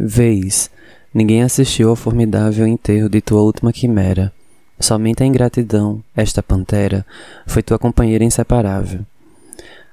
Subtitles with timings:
[0.00, 0.70] Vês,
[1.12, 4.32] ninguém assistiu ao formidável enterro de tua última quimera.
[4.78, 7.04] Somente a ingratidão, esta pantera,
[7.48, 9.00] foi tua companheira inseparável.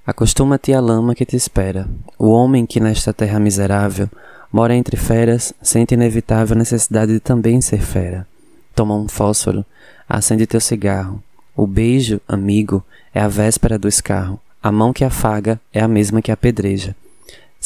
[0.05, 1.89] Acostuma-te à lama que te espera.
[2.19, 4.07] O homem que nesta terra miserável
[4.53, 8.27] mora entre feras sente inevitável necessidade de também ser fera.
[8.75, 9.65] Toma um fósforo,
[10.07, 11.19] acende teu cigarro.
[11.55, 14.39] O beijo, amigo, é a véspera do escarro.
[14.61, 16.95] A mão que afaga é a mesma que apedreja.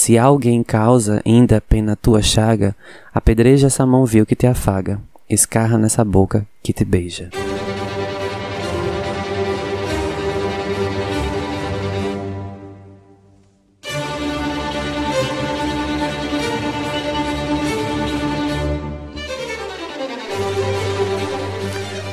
[0.01, 2.73] Se alguém causa ainda pena tua chaga,
[3.13, 4.97] apedreja essa mão vil que te afaga,
[5.29, 7.29] escarra nessa boca que te beija.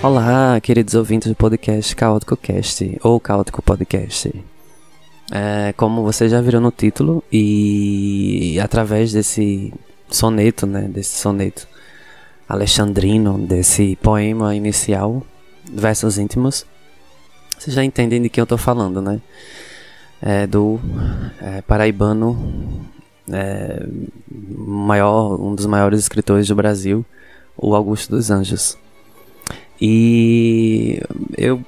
[0.03, 4.33] Olá, queridos ouvintes do podcast Caótico Cast ou Caótico Podcast.
[5.31, 9.73] É, como você já viram no título e através desse
[10.09, 11.67] soneto, né, desse soneto
[12.49, 15.27] alexandrino, desse poema inicial,
[15.69, 16.65] versos íntimos,
[17.59, 19.21] vocês já entendem de quem eu estou falando, né?
[20.23, 20.79] É do
[21.41, 22.87] é, paraibano,
[23.31, 23.85] é,
[24.31, 27.05] maior, um dos maiores escritores do Brasil,
[27.57, 28.79] o Augusto dos Anjos.
[29.81, 31.01] E
[31.37, 31.63] eu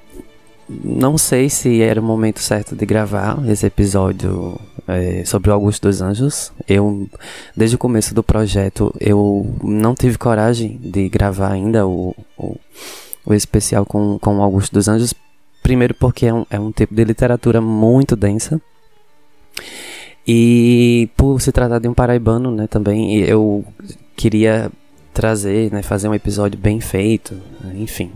[0.68, 5.88] não sei se era o momento certo de gravar esse episódio é, sobre o Augusto
[5.88, 6.52] dos Anjos.
[6.68, 7.08] Eu,
[7.56, 12.56] desde o começo do projeto, eu não tive coragem de gravar ainda o, o,
[13.24, 15.14] o especial com, com o Augusto dos Anjos.
[15.62, 18.60] Primeiro porque é um, é um tipo de literatura muito densa.
[20.26, 23.64] E por se tratar de um paraibano, né, também eu
[24.14, 24.70] queria
[25.14, 27.34] trazer, né, fazer um episódio bem feito,
[27.74, 28.12] enfim.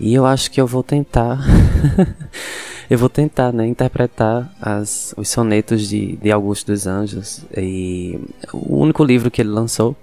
[0.00, 1.40] E eu acho que eu vou tentar,
[2.88, 8.18] eu vou tentar, né, interpretar as, os sonetos de, de Augusto dos Anjos e
[8.52, 9.96] o único livro que ele lançou,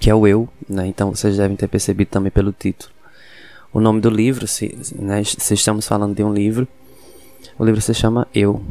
[0.00, 2.90] que é o Eu, né, então vocês devem ter percebido também pelo título.
[3.74, 6.66] O nome do livro, se, né, se estamos falando de um livro,
[7.58, 8.62] o livro se chama Eu.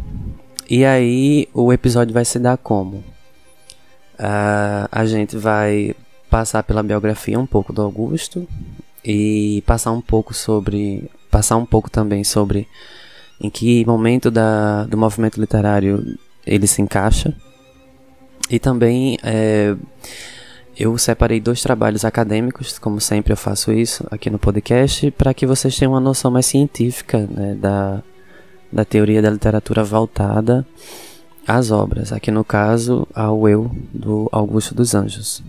[0.67, 3.03] E aí o episódio vai se dar como?
[4.17, 5.95] Uh, a gente vai
[6.29, 8.47] passar pela biografia um pouco do Augusto
[9.03, 12.67] e passar um pouco sobre passar um pouco também sobre
[13.41, 17.35] em que momento da, do movimento literário ele se encaixa
[18.49, 19.75] e também é,
[20.77, 25.45] eu separei dois trabalhos acadêmicos, como sempre eu faço isso aqui no podcast, para que
[25.45, 28.01] vocês tenham uma noção mais científica né, da,
[28.71, 30.65] da teoria da literatura voltada
[31.47, 35.43] às obras, aqui no caso ao eu do Augusto dos Anjos.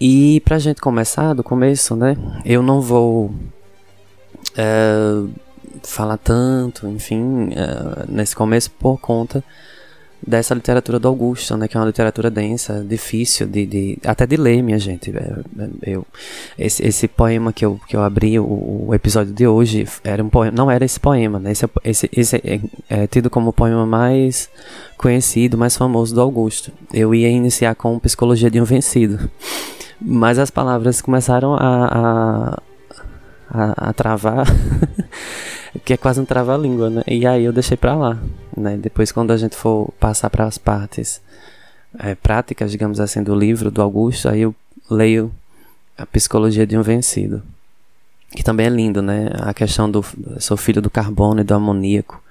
[0.00, 2.16] E pra gente começar do começo, né?
[2.44, 3.32] Eu não vou
[4.56, 5.24] é,
[5.82, 9.42] falar tanto, enfim, é, nesse começo por conta
[10.24, 11.68] dessa literatura do Augusto, né?
[11.68, 15.10] Que é uma literatura densa, difícil de, de até de ler, minha gente.
[15.10, 16.06] É, é, eu,
[16.58, 20.28] esse, esse poema que eu, que eu abri o, o, episódio de hoje era um
[20.28, 21.52] poema, não era esse poema, né?
[21.52, 24.48] Esse, esse, esse é, é tido como o poema mais
[24.96, 26.72] conhecido, mais famoso do Augusto.
[26.92, 29.30] Eu ia iniciar com Psicologia de um Vencido.
[30.00, 32.62] Mas as palavras começaram a, a,
[33.50, 34.46] a, a travar,
[35.84, 37.02] que é quase um trava-língua, né?
[37.06, 38.18] E aí eu deixei pra lá,
[38.56, 38.76] né?
[38.76, 41.20] Depois, quando a gente for passar para as partes
[41.98, 44.54] é, práticas, digamos assim, do livro do Augusto, aí eu
[44.90, 45.32] leio
[45.96, 47.42] a Psicologia de um Vencido.
[48.30, 49.30] Que também é lindo, né?
[49.40, 50.04] A questão do
[50.38, 52.22] sou filho do carbono e do amoníaco.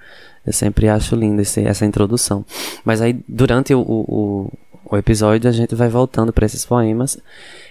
[0.46, 2.46] Eu sempre acho lindo essa introdução.
[2.86, 4.54] Mas aí, durante o, o,
[4.90, 7.18] o episódio a gente vai voltando para esses poemas.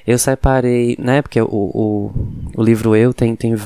[0.06, 2.12] Eu separei, né, porque o, o,
[2.54, 3.56] o livro Eu tem, tem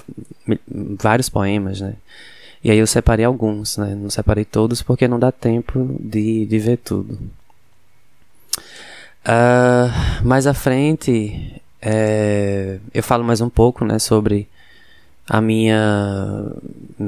[0.98, 1.94] vários poemas, né?
[2.62, 3.94] E aí eu separei alguns, né?
[3.94, 7.18] Não separei todos porque não dá tempo de, de ver tudo.
[9.24, 14.48] Uh, mais à frente, é, eu falo mais um pouco, né, sobre
[15.28, 16.52] a minha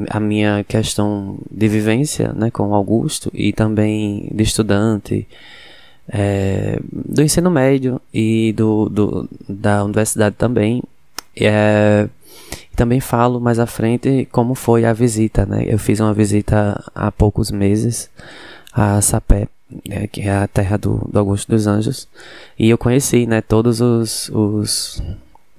[0.08, 5.26] a minha questão de vivência, né, com Augusto e também de estudante
[6.12, 10.82] é, do ensino médio e do, do da universidade também.
[11.34, 12.08] É,
[12.76, 15.64] também falo mais à frente como foi a visita, né?
[15.66, 18.10] Eu fiz uma visita há poucos meses
[18.72, 19.48] a Sapé,
[19.86, 22.08] né, que é a terra do, do Augusto dos Anjos,
[22.58, 25.02] e eu conheci, né, todos os, os,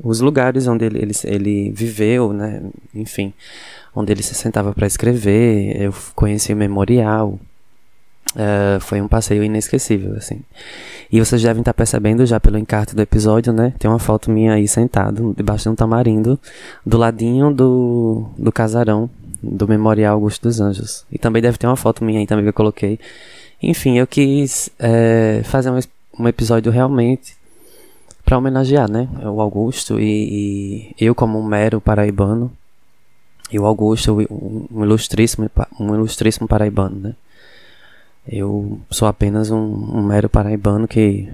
[0.02, 2.64] os lugares onde ele, ele, ele viveu, né,
[2.94, 3.34] enfim,
[3.96, 7.40] onde ele se sentava para escrever, eu conheci o memorial,
[8.36, 10.42] Uh, foi um passeio inesquecível, assim.
[11.12, 13.74] E vocês devem estar percebendo já pelo encarte do episódio, né?
[13.78, 16.40] Tem uma foto minha aí sentado, debaixo de um tamarindo,
[16.86, 19.10] do ladinho do, do casarão
[19.44, 21.06] do Memorial Augusto dos Anjos.
[21.12, 23.00] E também deve ter uma foto minha aí também que eu coloquei.
[23.62, 25.80] Enfim, eu quis é, fazer um,
[26.20, 27.36] um episódio realmente
[28.26, 32.52] para homenagear, né, o Augusto e, e, eu como um mero paraibano
[33.52, 34.18] e o Augusto
[34.72, 37.16] um ilustríssimo um ilustríssimo paraibano, né?
[38.28, 41.30] Eu sou apenas um, um mero paraibano que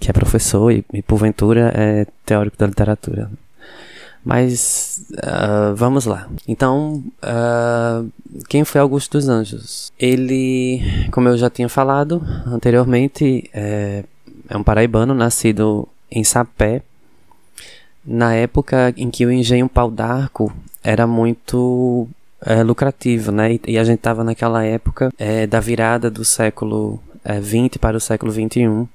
[0.00, 3.30] que é professor e, e porventura é teórico da literatura.
[4.24, 6.28] Mas uh, vamos lá.
[6.46, 8.10] Então, uh,
[8.48, 9.92] quem foi Augusto dos Anjos?
[9.98, 10.80] Ele,
[11.10, 14.04] como eu já tinha falado anteriormente, é,
[14.48, 16.82] é um paraibano nascido em Sapé,
[18.04, 20.52] na época em que o engenho pau d'arco
[20.82, 22.08] era muito
[22.44, 23.54] é, lucrativo, né?
[23.54, 27.96] E, e, a gente estava naquela época é, da virada do século é, 20 para
[27.96, 28.86] o século 21.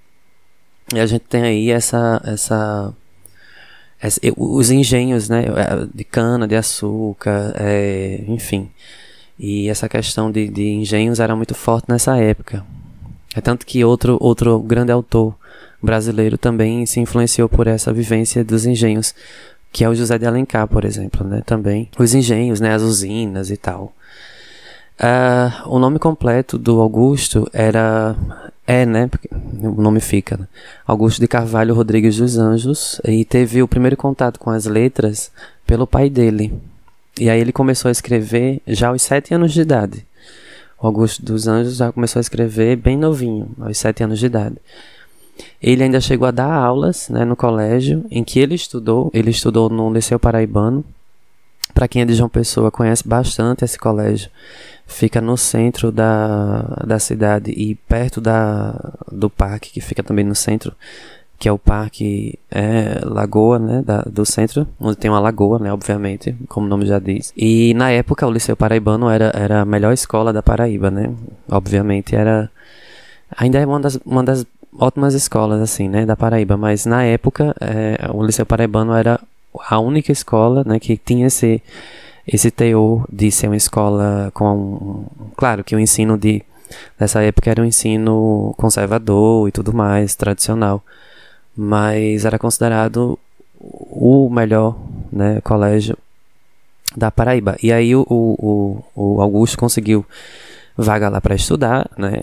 [0.94, 2.94] E a gente tem aí essa, essa
[4.36, 8.70] os engenhos, né, é, de cana, de açúcar, é, enfim.
[9.40, 12.66] E essa questão de, de engenhos era muito forte nessa época.
[13.36, 15.36] É tanto que outro, outro grande autor
[15.82, 19.14] brasileiro também se influenciou por essa vivência dos engenhos,
[19.74, 21.90] que é o José de Alencar, por exemplo, né, também.
[21.98, 23.94] Os engenhos, né, as usinas e tal.
[25.00, 28.16] Uh, o nome completo do Augusto era
[28.66, 29.10] é, né?
[29.62, 30.38] O nome fica.
[30.38, 30.48] Né?
[30.86, 33.02] Augusto de Carvalho Rodrigues dos Anjos.
[33.04, 35.32] E teve o primeiro contato com as letras
[35.66, 36.54] pelo pai dele.
[37.20, 40.06] E aí ele começou a escrever já aos sete anos de idade.
[40.80, 44.58] O Augusto dos Anjos já começou a escrever bem novinho, aos sete anos de idade.
[45.62, 49.10] Ele ainda chegou a dar aulas né, no colégio em que ele estudou.
[49.14, 50.84] Ele estudou no Liceu Paraibano.
[51.74, 54.30] Para quem é de João Pessoa, conhece bastante esse colégio
[54.86, 60.36] fica no centro da, da cidade e perto da, do parque, que fica também no
[60.36, 60.74] centro,
[61.40, 65.74] que é o Parque é, Lagoa, né, da, do centro, onde tem uma lagoa, né,
[65.74, 67.34] obviamente, como o nome já diz.
[67.36, 71.14] E na época o Liceu Paraibano era, era a melhor escola da Paraíba, né,
[71.50, 72.50] obviamente era...
[73.36, 74.46] Ainda é uma das, uma das
[74.78, 79.20] ótimas escolas, assim, né, da Paraíba, mas na época é, o Liceu Paraibano era
[79.70, 81.62] a única escola, né, que tinha esse
[82.28, 85.06] esse teor de ser uma escola com.
[85.36, 86.42] Claro que o ensino de,
[86.98, 90.82] dessa época era um ensino conservador e tudo mais, tradicional,
[91.56, 93.20] mas era considerado
[93.60, 94.78] o melhor
[95.12, 95.98] né, colégio
[96.96, 97.58] da Paraíba.
[97.62, 100.06] E aí o, o, o Augusto conseguiu
[100.78, 102.22] vaga lá para estudar, né,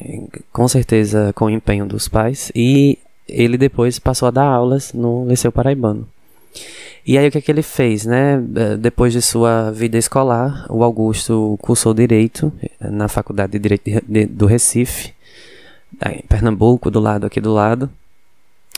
[0.53, 2.99] com certeza com o empenho dos pais, e
[3.29, 6.07] ele depois passou a dar aulas no Liceu Paraibano.
[7.07, 8.43] E aí o que, é que ele fez, né?
[8.55, 14.05] Eh, depois de sua vida escolar, o Augusto cursou Direito eh, na Faculdade de Direito
[14.31, 15.15] do Recife,
[16.07, 17.91] em Pernambuco, do lado aqui do lado.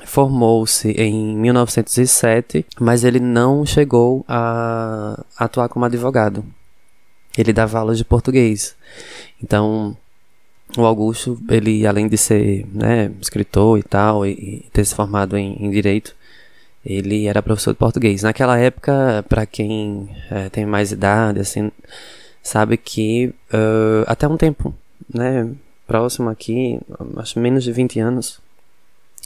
[0.05, 6.45] Formou-se em 1907, mas ele não chegou a atuar como advogado.
[7.37, 8.75] Ele dava aulas de português.
[9.43, 9.97] Então,
[10.77, 15.37] o Augusto, ele além de ser né, escritor e tal, e, e ter se formado
[15.37, 16.15] em, em direito,
[16.85, 18.23] ele era professor de português.
[18.23, 21.71] Naquela época, para quem é, tem mais idade, assim,
[22.43, 24.75] sabe que uh, até um tempo,
[25.13, 25.49] né,
[25.87, 26.81] próximo aqui,
[27.17, 28.41] acho menos de 20 anos,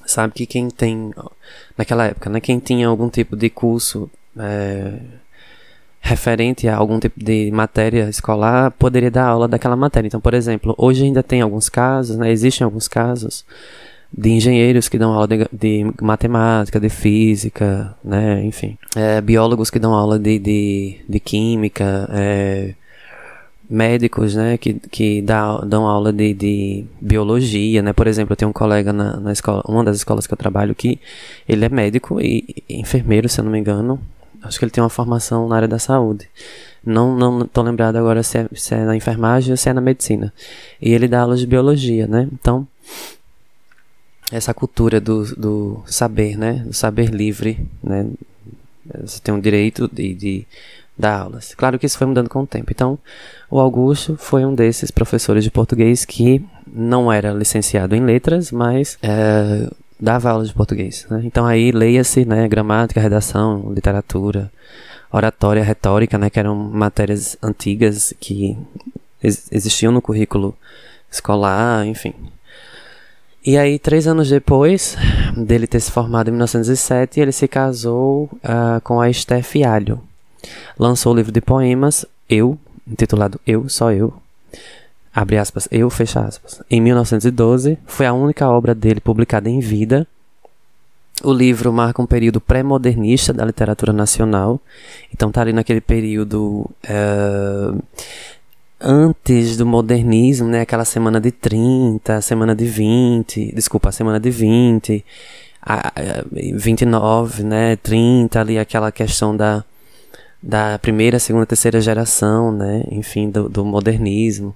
[0.05, 1.13] sabe que quem tem,
[1.77, 4.99] naquela época, né, quem tinha algum tipo de curso é,
[6.07, 10.07] referente a algum tipo de matéria escolar, poderia dar aula daquela matéria.
[10.07, 13.45] Então, por exemplo, hoje ainda tem alguns casos, né, existem alguns casos,
[14.17, 18.79] de engenheiros que dão aula de, de matemática, de física, né, enfim.
[18.95, 22.75] É, biólogos que dão aula de, de, de química, é,
[23.69, 28.51] médicos, né, que, que dá, dão aula de, de biologia, né, por exemplo, eu tenho
[28.51, 31.01] um colega na, na escola, uma das escolas que eu trabalho que
[31.49, 34.01] ele é médico e, enfermeiro, se eu não me engano,
[34.47, 36.29] acho que ele tem uma formação na área da saúde.
[36.85, 39.81] Não, não tô lembrado agora se é, se é na enfermagem ou se é na
[39.81, 40.33] medicina.
[40.81, 42.67] E ele dá aulas de biologia, né, então
[44.31, 46.65] essa cultura do, do saber, né?
[46.67, 48.07] Do saber livre, né?
[49.03, 50.47] Você tem o direito de, de
[50.97, 51.55] dar aulas.
[51.55, 52.71] Claro que isso foi mudando com o tempo.
[52.71, 52.99] Então,
[53.51, 58.99] o Augusto foi um desses professores de português que não era licenciado em letras, mas
[59.03, 61.07] é, dava aulas de português.
[61.11, 61.23] Né?
[61.25, 62.47] Então aí leia-se, né?
[62.49, 64.51] Gramática, redação, literatura,
[65.11, 66.31] oratória, retórica, né?
[66.31, 68.57] Que eram matérias antigas que
[69.23, 70.57] ex existiam no currículo
[71.11, 72.15] escolar, enfim.
[73.45, 74.97] E aí, três anos depois
[75.37, 79.45] dele ter se formado em 1907, ele se casou uh, com a Esther.
[80.77, 84.13] Lançou o livro de poemas Eu, intitulado Eu, Só Eu,
[85.17, 86.61] abre aspas, Eu, fecha aspas.
[86.71, 90.07] Em 1912, foi a única obra dele publicada em vida.
[91.25, 94.61] O livro marca um período pré-modernista da literatura nacional.
[95.11, 97.83] Então tá ali naquele período uh,
[98.79, 100.61] antes do modernismo, né?
[100.61, 105.03] Aquela semana de 30, semana de 20, desculpa, semana de 20,
[105.63, 105.93] a, a
[106.31, 107.77] 29, né?
[107.77, 109.65] 30 ali, aquela questão da,
[110.43, 112.85] da primeira, segunda, terceira geração, né?
[112.91, 114.55] Enfim, do, do modernismo.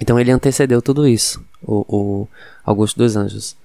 [0.00, 2.28] Então ele antecedeu tudo isso, o, o
[2.64, 3.56] Augusto dos Anjos.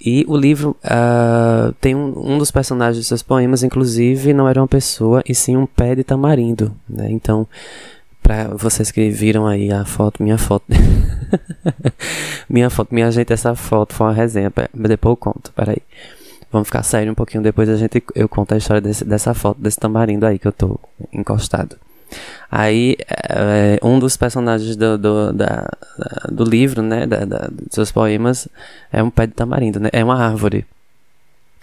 [0.00, 4.60] E o livro uh, tem um, um, dos personagens de seus poemas, inclusive, não era
[4.60, 6.76] uma pessoa, e sim um pé de tamarindo.
[6.88, 7.10] Né?
[7.10, 7.46] Então,
[8.22, 10.64] para vocês que viram aí a foto, minha foto.
[12.50, 14.52] minha foto, minha gente, essa foto foi uma resenha.
[14.74, 15.78] Depois eu conto, peraí.
[16.50, 19.60] Vamos ficar sério um pouquinho, depois a gente, eu conto a história desse, dessa foto,
[19.60, 20.78] desse tamarindo aí que eu tô
[21.12, 21.76] encostado.
[22.50, 25.68] Aí, é, um dos personagens do, do, da,
[26.30, 28.48] do livro, né, da, da, dos seus poemas,
[28.92, 30.64] é um pé de tamarindo, né, é uma árvore.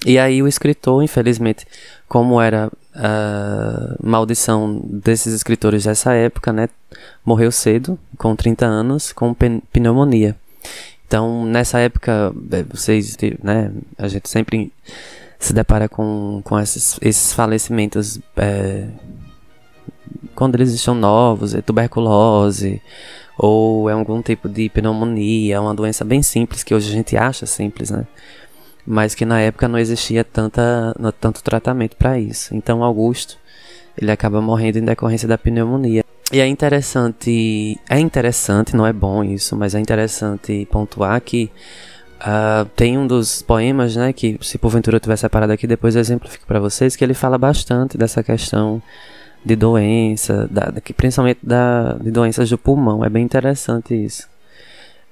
[0.05, 1.65] E aí o escritor, infelizmente,
[2.07, 6.67] como era a maldição desses escritores dessa época, né,
[7.23, 9.33] morreu cedo, com 30 anos, com
[9.71, 10.35] pneumonia.
[11.07, 14.71] Então, nessa época, é, vocês, né, a gente sempre
[15.37, 18.87] se depara com, com esses, esses falecimentos é,
[20.35, 22.81] quando eles estão novos, é tuberculose,
[23.37, 27.45] ou é algum tipo de pneumonia, uma doença bem simples, que hoje a gente acha
[27.45, 28.05] simples, né?
[28.85, 32.55] Mas que na época não existia tanta, tanto tratamento para isso.
[32.55, 33.37] Então Augusto,
[33.99, 36.03] ele acaba morrendo em decorrência da pneumonia.
[36.31, 41.51] E é interessante, é interessante, não é bom isso, mas é interessante pontuar que
[42.21, 45.99] uh, tem um dos poemas, né, que se porventura eu tiver separado aqui, depois eu
[45.99, 48.81] exemplifico para vocês, que ele fala bastante dessa questão
[49.43, 53.03] de doença, da, principalmente da, de doenças do pulmão.
[53.03, 54.29] É bem interessante isso.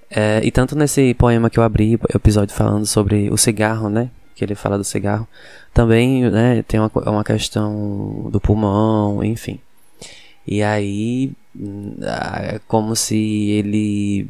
[0.10, 4.10] É, e tanto nesse poema que eu abri, episódio falando sobre o cigarro, né?
[4.36, 5.28] Que ele fala do cigarro,
[5.74, 9.60] também né, tem uma, uma questão do pulmão, enfim.
[10.48, 11.32] E aí,
[12.02, 13.16] é como se
[13.52, 14.28] ele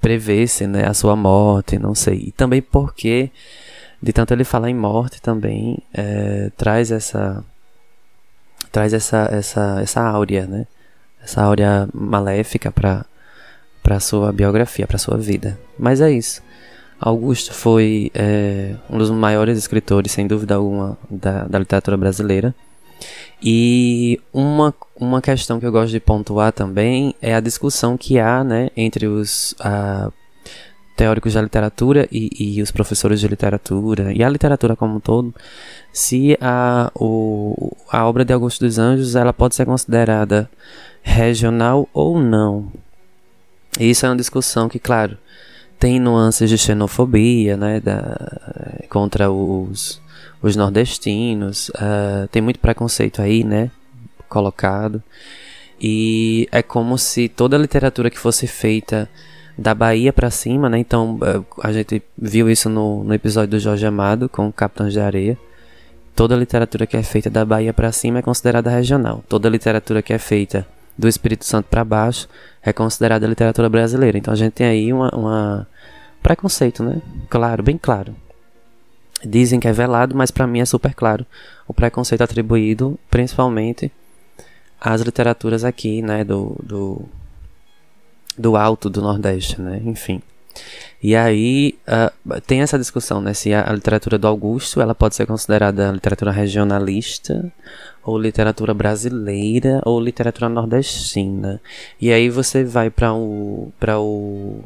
[0.00, 2.26] prevesse né, a sua morte, não sei.
[2.28, 3.30] E também porque,
[4.02, 7.44] de tanto ele falar em morte, também é, traz essa
[8.76, 10.66] traz essa, essa, essa áurea, né?
[11.24, 13.06] Essa áurea maléfica para
[13.82, 15.58] para sua biografia, para sua vida.
[15.78, 16.42] Mas é isso.
[17.00, 22.54] Augusto foi é, um dos maiores escritores, sem dúvida alguma, da, da literatura brasileira.
[23.42, 28.44] E uma, uma questão que eu gosto de pontuar também é a discussão que há
[28.44, 30.10] né, entre os a,
[30.96, 35.34] teóricos da literatura e, e, os professores de literatura, e a literatura como um todo,
[35.92, 40.50] se a, o, a obra de Augusto dos Anjos ela pode ser considerada
[41.02, 42.72] regional ou não.
[43.78, 45.18] Isso é uma discussão que, claro,
[45.78, 50.00] tem nuances de xenofobia, né, da, contra os,
[50.40, 53.70] os nordestinos, uh, tem muito preconceito aí, né,
[54.30, 55.02] colocado,
[55.78, 59.10] e é como se toda a literatura que fosse feita
[59.56, 63.58] da Bahia para cima, né, então uh, a gente viu isso no, no episódio do
[63.58, 65.38] Jorge Amado com Capitães de Areia,
[66.16, 69.22] Toda literatura que é feita da Bahia para cima é considerada regional.
[69.28, 72.26] Toda literatura que é feita do Espírito Santo para baixo
[72.62, 74.16] é considerada literatura brasileira.
[74.16, 75.68] Então a gente tem aí uma, uma
[76.22, 77.02] preconceito, né?
[77.28, 78.16] Claro, bem claro.
[79.22, 81.26] Dizem que é velado, mas para mim é super claro
[81.68, 83.92] o preconceito atribuído principalmente
[84.80, 87.02] às literaturas aqui, né, do, do,
[88.38, 89.80] do alto do Nordeste, né?
[89.84, 90.22] Enfim.
[91.02, 93.34] E aí uh, tem essa discussão, né?
[93.34, 97.52] Se a, a, literatura do Augusto ela pode ser considerada literatura regionalista,
[98.02, 101.60] ou literatura brasileira, ou literatura nordestina.
[102.00, 104.60] E aí você vai para o para o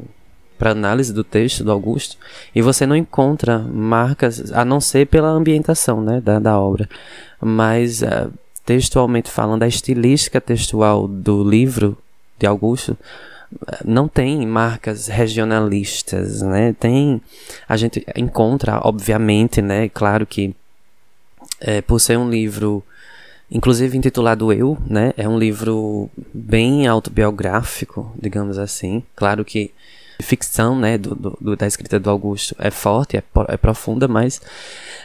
[0.57, 2.17] para análise do texto do Augusto
[2.53, 6.87] e você não encontra marcas a não ser pela ambientação, né, da, da obra,
[7.41, 8.31] mas uh,
[8.63, 11.97] textualmente falando, a estilística textual do livro
[12.37, 12.95] de Augusto
[13.83, 16.73] não tem marcas regionalistas, né?
[16.79, 17.21] Tem
[17.67, 19.89] a gente encontra, obviamente, né?
[19.89, 20.55] Claro que
[21.59, 22.83] é, por ser um livro,
[23.49, 25.13] inclusive intitulado Eu, né?
[25.17, 29.03] É um livro bem autobiográfico, digamos assim.
[29.15, 29.71] Claro que
[30.21, 34.41] ficção, né, do, do, da escrita do Augusto é forte, é, é profunda, mas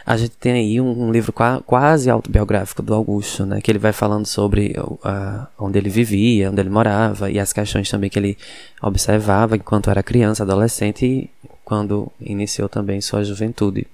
[0.04, 3.78] a gente tem aí um, um livro qua, quase autobiográfico do Augusto, né, que ele
[3.78, 8.18] vai falando sobre uh, onde ele vivia, onde ele morava e as questões também que
[8.18, 8.38] ele
[8.80, 11.30] observava enquanto era criança, adolescente e
[11.64, 13.86] quando iniciou também sua juventude.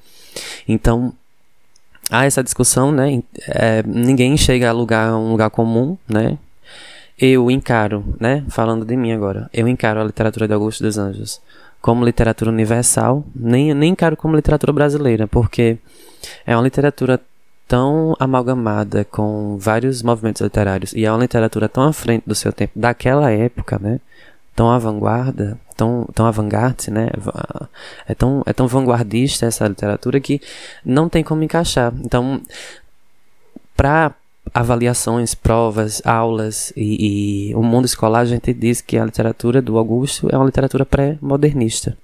[0.68, 1.12] Então,
[2.10, 6.38] há essa discussão, né, é, ninguém chega a lugar, um lugar comum, né,
[7.18, 11.40] eu encaro, né, falando de mim agora, eu encaro a literatura de Augusto dos Anjos
[11.80, 15.78] como literatura universal, nem, nem encaro como literatura brasileira, porque
[16.46, 17.20] é uma literatura
[17.66, 22.52] tão amalgamada com vários movimentos literários e é uma literatura tão à frente do seu
[22.52, 23.98] tempo, daquela época, né?
[24.54, 27.08] Tão à vanguarda, tão, tão avant-garde, né?
[28.06, 30.40] É tão, é tão vanguardista essa literatura que
[30.84, 31.92] não tem como encaixar.
[32.04, 32.42] Então,
[33.74, 34.12] para
[34.52, 39.78] avaliações, provas, aulas e, e, o mundo escolar, a gente diz que a literatura do
[39.78, 41.96] Augusto é uma literatura pré-modernista.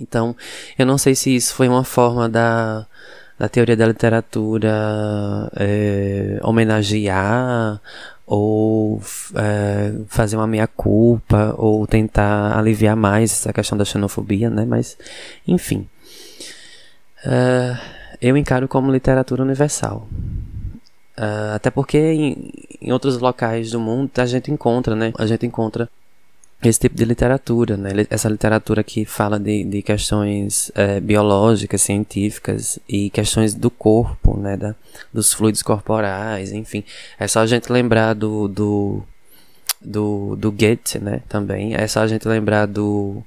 [0.00, 0.36] Então,
[0.78, 2.86] eu não sei se isso foi uma forma da,
[3.38, 7.80] da teoria da literatura é, homenagear
[8.26, 9.00] ou
[9.34, 14.64] é, fazer uma meia-culpa ou tentar aliviar mais essa questão da xenofobia, né?
[14.66, 14.96] Mas,
[15.46, 15.88] enfim.
[17.24, 17.76] Uh,
[18.20, 20.06] eu encaro como literatura universal.
[21.18, 25.12] Uh, até porque em, em, outros locais do mundo a gente encontra, né?
[25.18, 25.90] A gente encontra
[26.62, 27.90] esse tipo de literatura, né?
[28.08, 34.56] Essa literatura que fala de, de questões é, biológicas, científicas e questões do corpo, né?
[34.56, 34.76] Da,
[35.12, 36.84] dos fluidos corporais, enfim.
[37.18, 39.02] É só a gente lembrar do, do,
[39.80, 41.22] do, do Goethe, né?
[41.28, 41.74] Também.
[41.74, 43.24] É só a gente lembrar do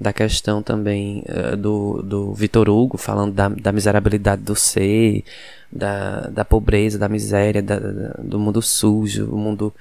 [0.00, 5.22] da questão também uh, do, do Vitor Hugo, falando da, da miserabilidade do ser,
[5.70, 7.78] da, da pobreza, da miséria, da,
[8.18, 9.74] do mundo sujo, o mundo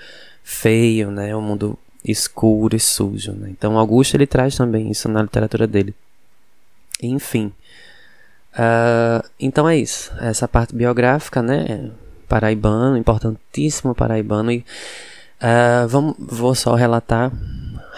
[0.43, 1.33] feio, né?
[1.33, 3.49] O mundo escuro e sujo, né?
[3.49, 5.95] Então Augusto ele traz também isso na literatura dele.
[7.01, 7.53] Enfim,
[8.55, 10.11] uh, então é isso.
[10.19, 11.91] Essa parte biográfica, né?
[12.27, 14.65] Paraibano, importantíssimo paraibano e
[15.41, 17.31] uh, vamos, vou só relatar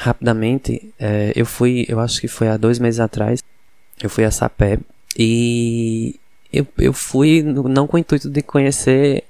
[0.01, 0.93] rapidamente.
[1.00, 3.43] Uh, eu fui, eu acho que foi há dois meses atrás.
[4.01, 4.79] Eu fui a Sapé
[5.17, 6.20] e
[6.51, 9.24] eu, eu fui não com o intuito de conhecer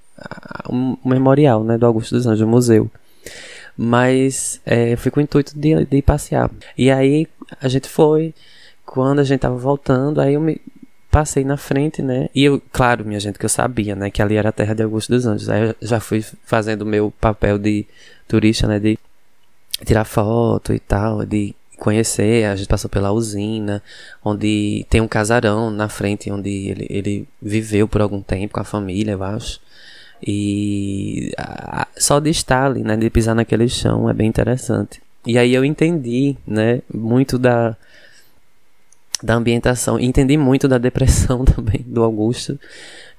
[0.70, 2.90] o memorial né, do Augusto dos Anjos, o museu.
[3.78, 6.50] Mas é, fui com o intuito de, de passear.
[6.78, 7.28] E aí
[7.60, 8.34] a gente foi.
[8.86, 10.60] Quando a gente tava voltando, aí eu me
[11.10, 12.30] passei na frente, né?
[12.34, 14.10] E eu, claro, minha gente, que eu sabia, né?
[14.10, 15.50] Que ali era a terra de Augusto dos Anjos.
[15.50, 17.86] Aí eu já fui fazendo o meu papel de
[18.28, 18.80] turista, né?
[18.80, 18.98] De
[19.86, 22.46] tirar foto e tal, de conhecer.
[22.46, 23.82] A gente passou pela usina,
[24.24, 28.64] onde tem um casarão na frente, onde ele, ele viveu por algum tempo com a
[28.64, 29.60] família, eu acho.
[30.26, 35.02] E a, só de estar ali, né, de pisar naquele chão é bem interessante.
[35.26, 37.76] E aí eu entendi, né, muito da
[39.24, 42.60] da ambientação, entendi muito da depressão também do Augusto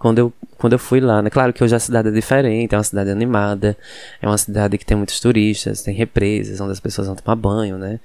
[0.03, 1.31] quando eu, quando eu fui lá, né?
[1.31, 3.77] Claro que hoje a cidade é diferente, é uma cidade animada,
[4.21, 7.79] é uma cidade que tem muitos turistas, tem represas onde as pessoas vão tomar banho,
[7.79, 8.01] né?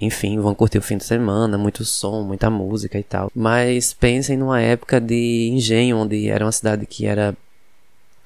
[0.00, 3.32] Enfim, vão curtir o fim de semana, muito som, muita música e tal.
[3.34, 7.36] Mas pensem numa época de engenho, onde era uma cidade que era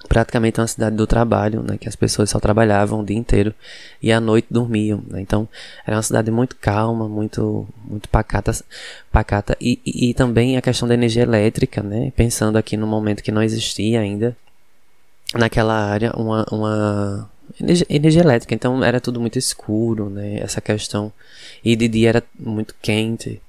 [0.09, 3.55] praticamente uma cidade do trabalho, né, que as pessoas só trabalhavam o dia inteiro
[4.03, 5.49] e à noite dormiam, né, então
[5.87, 8.53] era uma cidade muito calma, muito muito pacata,
[9.11, 9.57] pacata.
[9.61, 13.33] E, e, e, também a questão da energia elétrica, né, pensando aqui no momento que
[13.33, 14.37] não existia ainda
[15.35, 21.13] naquela área uma, uma energia, energia elétrica, então era tudo muito escuro, né, essa questão.
[21.65, 23.41] E de dia era muito quente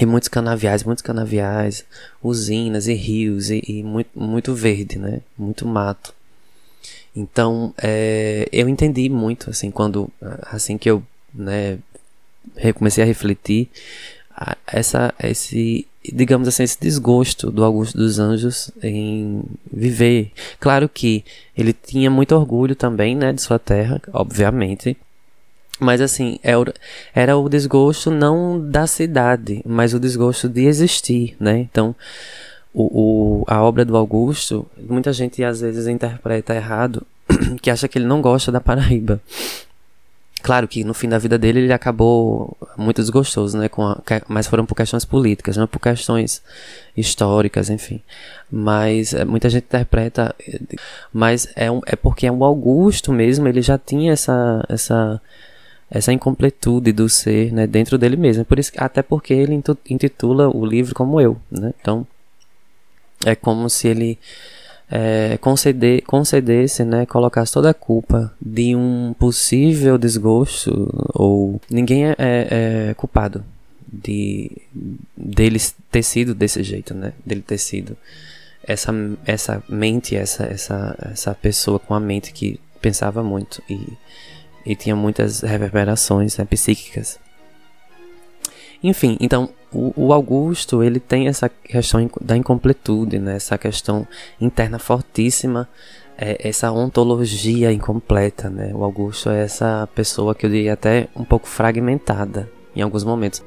[0.00, 1.84] e muitos canaviais, muitos canaviais,
[2.22, 5.20] usinas e rios e, e muito, muito verde, né?
[5.36, 6.14] Muito mato.
[7.14, 10.10] Então, é, eu entendi muito, assim, quando,
[10.50, 11.02] assim que eu,
[11.34, 11.78] né,
[12.74, 13.68] comecei a refletir,
[14.66, 20.32] essa, esse, digamos assim, esse desgosto do Augusto dos Anjos em viver.
[20.58, 24.96] Claro que ele tinha muito orgulho também, né, de sua terra, obviamente,
[25.80, 26.52] mas assim, é
[27.14, 31.58] era o desgosto não da cidade, mas o desgosto de existir, né?
[31.58, 31.96] Então,
[32.72, 37.06] o, o, a obra do Augusto, muita gente às vezes interpreta errado,
[37.60, 39.20] que acha que ele não gosta da Paraíba.
[40.42, 43.68] Claro que no fim da vida dele ele acabou muito desgostoso, né?
[43.68, 46.42] Com a, mas foram por questões políticas, não por questões
[46.96, 48.00] históricas, enfim.
[48.50, 50.34] Mas é, muita gente interpreta,
[51.12, 55.20] mas é, um, é porque é o Augusto mesmo, ele já tinha essa, essa
[55.90, 58.44] essa incompletude do ser né, dentro dele mesmo.
[58.44, 61.36] Por isso, até porque ele intitula o livro como eu.
[61.50, 61.72] Né?
[61.80, 62.06] Então,
[63.26, 64.18] é como se ele
[64.90, 72.16] é, conceder, concedesse, né, colocasse toda a culpa de um possível desgosto, ou ninguém é,
[72.18, 73.44] é, é culpado
[73.92, 74.50] de
[75.16, 75.58] dele
[75.90, 77.12] ter sido desse jeito, né?
[77.26, 77.96] Dele ter sido
[78.62, 78.92] essa,
[79.26, 83.80] essa mente, essa, essa, essa pessoa com a mente que pensava muito e
[84.64, 87.18] e tinha muitas reverberações né, psíquicas.
[88.82, 94.06] Enfim, então o, o, Augusto ele tem essa questão da incompletude, né, essa questão
[94.40, 95.68] interna fortíssima,
[96.16, 98.48] é, essa ontologia incompleta.
[98.48, 98.72] Né?
[98.74, 103.42] O Augusto é essa pessoa que eu diria até um pouco fragmentada em alguns momentos.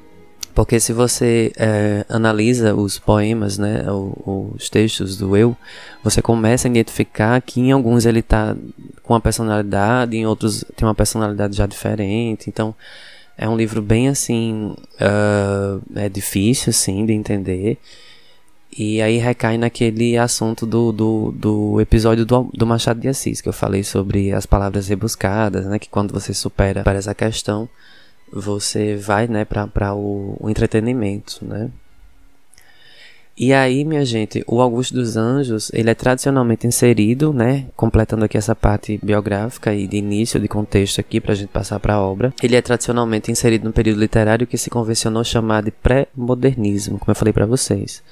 [0.54, 5.58] Porque se você é, analisa os poemas, né, os textos do eu,
[6.04, 8.56] você começa a identificar que em alguns ele está
[9.02, 12.50] com uma personalidade, em outros tem uma personalidade já diferente.
[12.50, 12.76] Então,
[13.36, 17.80] é um livro bem assim, uh, é difícil assim de entender.
[18.78, 23.50] E aí recai naquele assunto do, do, do episódio do, do Machado de Assis, que
[23.50, 25.78] eu falei sobre as palavras rebuscadas, né?
[25.78, 27.70] Que quando você supera para essa questão,
[28.34, 31.70] você vai, né, para o, o entretenimento, né?
[33.36, 38.38] E aí, minha gente, o Augusto dos Anjos, ele é tradicionalmente inserido, né, completando aqui
[38.38, 42.02] essa parte biográfica e de início, de contexto aqui para a gente passar para a
[42.02, 42.32] obra.
[42.44, 47.16] Ele é tradicionalmente inserido no período literário que se convencionou chamar de pré-modernismo, como eu
[47.16, 48.04] falei para vocês.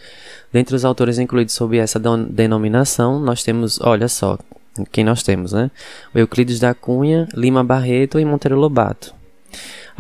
[0.51, 4.39] Dentre os autores incluídos sob essa denominação, nós temos, olha só,
[4.91, 5.69] quem nós temos, né?
[6.15, 9.20] O Euclides da Cunha, Lima Barreto e Monteiro Lobato.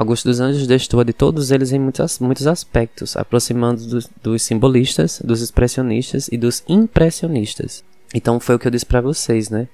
[0.01, 5.21] Augusto dos Anjos destoa de todos eles em muitos, muitos aspectos, aproximando dos, dos simbolistas,
[5.23, 7.83] dos expressionistas e dos impressionistas.
[8.13, 9.67] Então foi o que eu disse para vocês, né?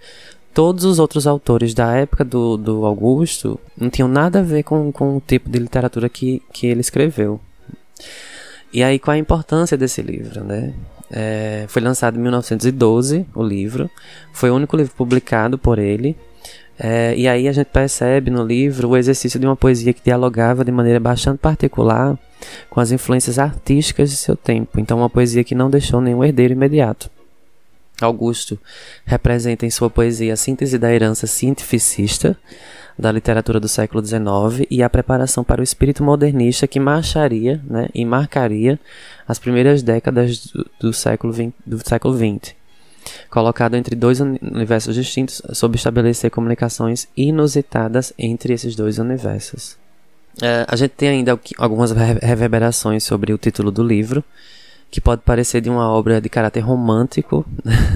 [0.54, 4.92] Todos os outros autores da época do, do Augusto não tinham nada a ver com,
[4.92, 7.40] com o tipo de literatura que, que ele escreveu.
[8.74, 10.74] E aí, qual a importância desse livro, né?
[11.10, 13.90] É, foi lançado em 1912, o livro.
[14.34, 16.18] Foi o único livro publicado por ele.
[16.80, 20.64] É, e aí a gente percebe no livro o exercício de uma poesia que dialogava
[20.64, 22.18] de maneira bastante particular
[22.70, 24.80] com as influências artísticas de seu tempo.
[24.80, 27.10] Então, uma poesia que não deixou nenhum herdeiro imediato.
[28.00, 28.60] Augusto
[29.06, 32.38] representa em sua poesia a síntese da herança cientificista
[32.98, 37.88] da literatura do século XIX e a preparação para o espírito modernista que marcharia né,
[37.94, 38.80] e marcaria
[39.28, 42.57] as primeiras décadas do, do século XX, do século XX
[43.30, 49.78] colocado entre dois universos distintos, sob estabelecer comunicações inusitadas entre esses dois universos.
[50.42, 54.24] É, a gente tem ainda algumas reverberações sobre o título do livro,
[54.90, 57.46] que pode parecer de uma obra de caráter romântico,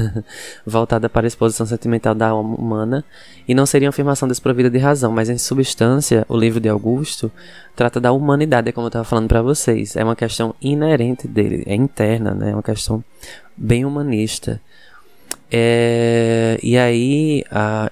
[0.66, 3.06] voltada para a exposição sentimental da alma humana,
[3.48, 7.32] e não seria uma afirmação desprovida de razão, mas em substância, o livro de Augusto
[7.76, 9.96] trata da humanidade, como eu estava falando para vocês.
[9.96, 12.52] É uma questão inerente dele, é interna, né?
[12.52, 13.04] é uma questão
[13.56, 14.60] bem humanista.
[15.52, 17.44] É, e aí,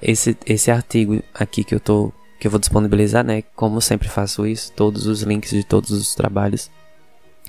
[0.02, 3.44] esse, esse artigo aqui que eu tô que eu vou disponibilizar, né?
[3.54, 6.72] Como sempre faço isso, todos os links de todos os trabalhos,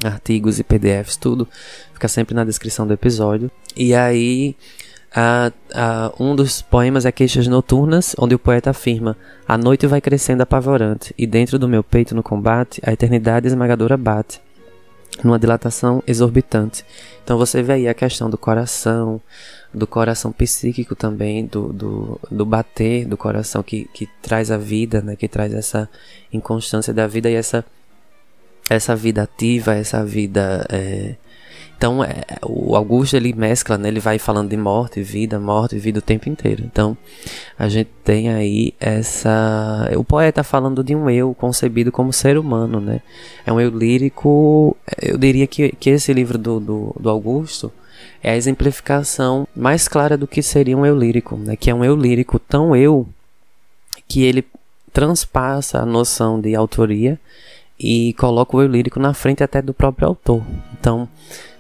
[0.03, 1.47] artigos e PDFs, tudo
[1.95, 3.49] fica sempre na descrição do episódio.
[3.77, 4.57] E aí,
[5.15, 10.01] a, a, um dos poemas é Queixas Noturnas, onde o poeta afirma: A noite vai
[10.01, 14.41] crescendo apavorante, e dentro do meu peito no combate, a eternidade esmagadora bate
[15.25, 16.85] numa dilatação exorbitante.
[17.23, 19.21] Então você vê aí a questão do coração,
[19.73, 25.01] do coração psíquico também, do, do, do bater do coração que, que traz a vida,
[25.01, 25.17] né?
[25.17, 25.89] que traz essa
[26.33, 27.65] inconstância da vida e essa,
[28.69, 31.15] essa vida ativa, essa vida é,
[31.81, 33.89] então, é, o Augusto ele mescla, né?
[33.89, 36.63] Ele vai falando de morte, vida, morte, vida o tempo inteiro.
[36.63, 36.95] Então,
[37.59, 39.91] a gente tem aí essa.
[39.97, 43.01] O poeta falando de um eu concebido como ser humano, né?
[43.47, 44.77] É um eu lírico.
[45.01, 47.73] Eu diria que, que esse livro do, do, do Augusto
[48.23, 51.57] é a exemplificação mais clara do que seria um eu lírico, né?
[51.57, 53.09] Que é um eu lírico tão eu
[54.07, 54.45] que ele
[54.93, 57.19] transpassa a noção de autoria
[57.79, 60.45] e coloca o eu lírico na frente até do próprio autor.
[60.79, 61.09] Então,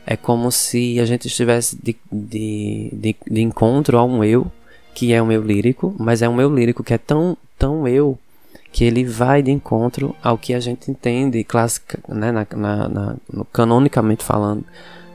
[0.06, 4.50] é como se a gente estivesse de, de, de, de encontro a um eu,
[4.94, 8.18] que é um eu lírico, mas é um eu lírico que é tão, tão eu
[8.72, 13.16] que ele vai de encontro ao que a gente entende clássica, né, na, na, na,
[13.52, 14.64] canonicamente falando,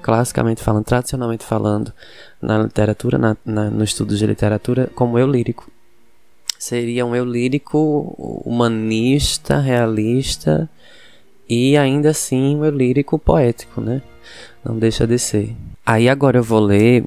[0.01, 1.93] classicamente falando, tradicionalmente falando,
[2.41, 5.71] na literatura, na, na, no estudo de literatura, como eu lírico.
[6.59, 10.69] Seria um eu lírico humanista, realista
[11.47, 14.01] e ainda assim um eu lírico poético, né?
[14.65, 15.55] Não deixa de ser.
[15.85, 17.05] Aí agora eu vou ler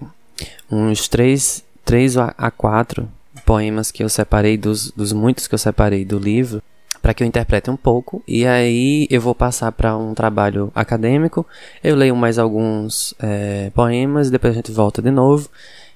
[0.70, 3.08] uns três, três a quatro
[3.44, 6.62] poemas que eu separei dos, dos muitos que eu separei do livro
[7.02, 11.44] para que eu interprete um pouco e aí eu vou passar para um trabalho acadêmico.
[11.82, 15.48] Eu leio mais alguns é, poemas, depois a gente volta de novo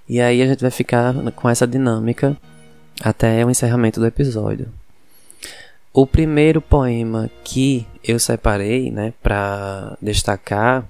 [0.08, 2.36] e aí a gente vai ficar com essa dinâmica
[3.00, 4.68] até o encerramento do episódio.
[5.92, 10.88] O primeiro poema que eu separei, né, para destacar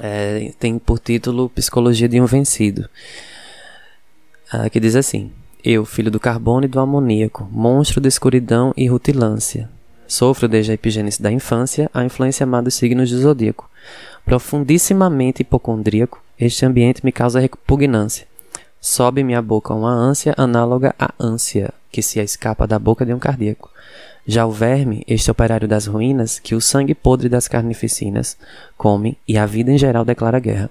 [0.00, 2.88] é, tem por título Psicologia de um Vencido,
[4.52, 5.30] uh, que diz assim:
[5.62, 9.68] Eu, filho do carbono e do amoníaco, monstro de escuridão e rutilância,
[10.06, 13.70] sofro desde a epigênese da infância a influência má dos signos do zodíaco.
[14.24, 18.26] Profundissimamente hipocondríaco, este ambiente me causa repugnância.
[18.80, 23.18] Sobe minha boca uma ânsia análoga à ânsia que se escapa da boca de um
[23.18, 23.70] cardíaco.
[24.26, 28.38] Já o verme, este operário das ruínas, que o sangue podre das carnificinas
[28.76, 30.70] come e a vida em geral declara guerra.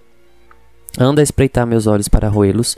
[0.98, 2.78] Anda a espreitar meus olhos para roê-los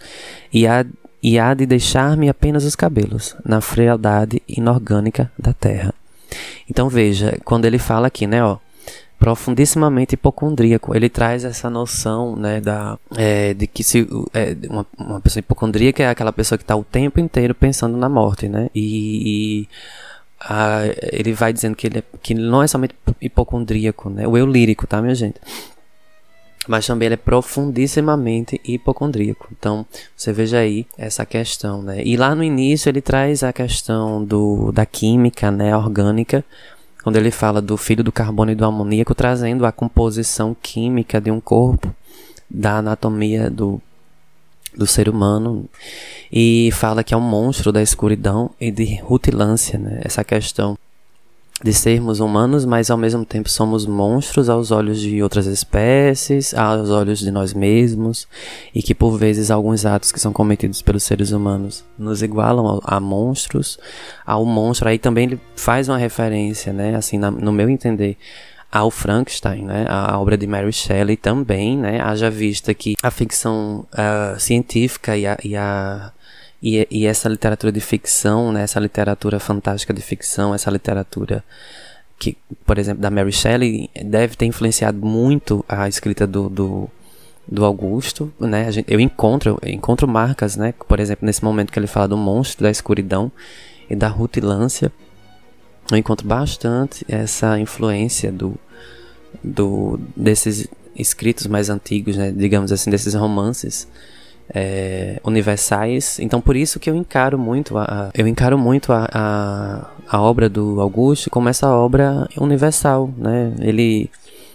[0.51, 0.85] e há,
[1.21, 5.93] e há de deixar-me apenas os cabelos, na frialdade inorgânica da terra.
[6.69, 8.57] Então veja, quando ele fala aqui, né, ó,
[9.17, 10.95] profundissimamente hipocondríaco.
[10.95, 16.03] Ele traz essa noção, né, da, é, de que se é, uma, uma pessoa hipocondríaca
[16.03, 18.69] é aquela pessoa que está o tempo inteiro pensando na morte, né?
[18.75, 19.69] E, e
[20.47, 20.81] a,
[21.11, 24.27] ele vai dizendo que ele, é, que ele não é somente hipocondríaco, né?
[24.27, 25.39] O eu lírico, tá, minha gente?
[26.67, 29.47] Mas também ele é profundissimamente hipocondríaco.
[29.57, 32.01] Então, você veja aí essa questão, né?
[32.03, 36.43] E lá no início ele traz a questão do, da química, né, orgânica,
[37.03, 41.29] quando ele fala do filho do carbono e do amoníaco, trazendo a composição química de
[41.29, 41.93] um corpo,
[42.49, 43.81] da anatomia do,
[44.77, 45.69] do ser humano,
[46.31, 50.01] e fala que é um monstro da escuridão e de rutilância, né?
[50.03, 50.77] essa questão
[51.63, 56.89] de sermos humanos, mas ao mesmo tempo somos monstros aos olhos de outras espécies, aos
[56.89, 58.27] olhos de nós mesmos,
[58.73, 62.99] e que por vezes alguns atos que são cometidos pelos seres humanos nos igualam a,
[62.99, 63.79] monstros,
[64.25, 64.89] ao monstro.
[64.89, 68.17] Aí também ele faz uma referência, né, assim, na, no meu entender,
[68.71, 73.87] ao Frankenstein, né, a obra de Mary Shelley também, né, haja vista que a ficção
[73.93, 76.11] uh, científica e a, e a
[76.61, 81.43] e, e essa literatura de ficção, né, essa literatura fantástica de ficção, essa literatura
[82.17, 86.89] que, por exemplo, da Mary Shelley, deve ter influenciado muito a escrita do, do,
[87.47, 88.71] do Augusto, né?
[88.71, 90.73] Gente, eu encontro, eu encontro marcas, né?
[90.87, 93.31] Por exemplo, nesse momento que ele fala do monstro, da escuridão
[93.89, 94.91] e da rutilância,
[95.91, 98.55] eu encontro bastante essa influência do,
[99.43, 102.31] do desses escritos mais antigos, né?
[102.31, 103.87] Digamos assim, desses romances
[104.49, 106.19] é, universais.
[106.19, 110.49] Então por isso que eu encaro muito a, eu encaro muito a, a, a, obra
[110.49, 113.53] do Augusto como essa obra universal, né?
[113.59, 114.09] Ele,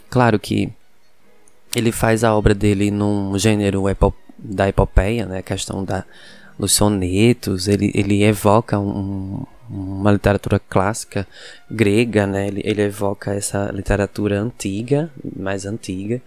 [0.09, 0.73] claro que
[1.75, 5.38] ele faz a obra dele num gênero epo, da epopeia, né?
[5.38, 6.05] A questão da
[6.59, 11.26] dos sonetos, ele, ele evoca um, uma literatura clássica
[11.70, 12.48] grega, né?
[12.48, 16.20] Ele, ele evoca essa literatura antiga, mais antiga,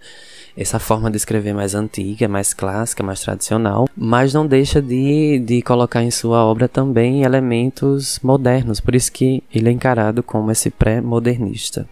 [0.56, 5.60] essa forma de escrever mais antiga, mais clássica, mais tradicional, mas não deixa de, de
[5.62, 10.70] colocar em sua obra também elementos modernos, por isso que ele é encarado como esse
[10.70, 11.86] pré-modernista.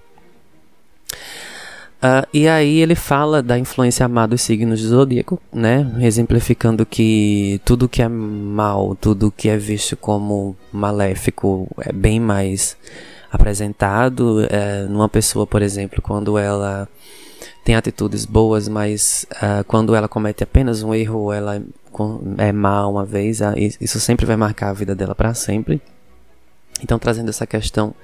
[2.03, 5.89] Uh, e aí ele fala da influência má dos signos do zodíaco, né?
[6.01, 12.77] Exemplificando que tudo que é mal, tudo que é visto como maléfico é bem mais
[13.31, 16.89] apresentado é, numa pessoa, por exemplo, quando ela
[17.65, 21.63] tem atitudes boas, mas uh, quando ela comete apenas um erro, ela
[22.37, 25.81] é má uma vez, uh, isso sempre vai marcar a vida dela para sempre.
[26.83, 27.95] Então, trazendo essa questão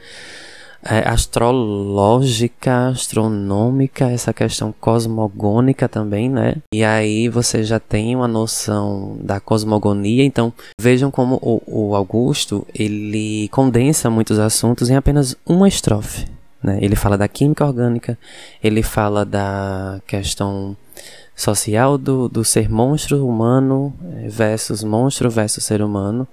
[0.82, 6.56] é, astrológica, astronômica, essa questão cosmogônica também, né?
[6.72, 10.24] E aí você já tem uma noção da cosmogonia.
[10.24, 16.26] Então vejam como o, o Augusto ele condensa muitos assuntos em apenas uma estrofe.
[16.62, 16.78] Né?
[16.80, 18.18] Ele fala da química orgânica,
[18.62, 20.76] ele fala da questão
[21.34, 23.94] social do, do ser monstro humano
[24.28, 26.26] versus monstro versus ser humano,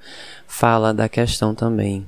[0.48, 2.04] fala da questão também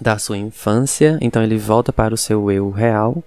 [0.00, 3.22] da sua infância, então ele volta para o seu eu real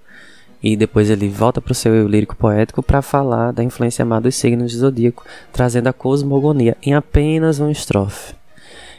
[0.61, 4.19] e depois ele volta para o seu eu lírico poético para falar da influência má
[4.19, 8.35] dos signos de zodíaco, trazendo a cosmogonia em apenas uma estrofe.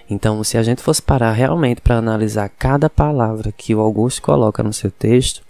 [0.09, 4.62] Então, se a gente fosse parar realmente para analisar cada palavra que o Augusto coloca
[4.62, 5.42] no seu texto,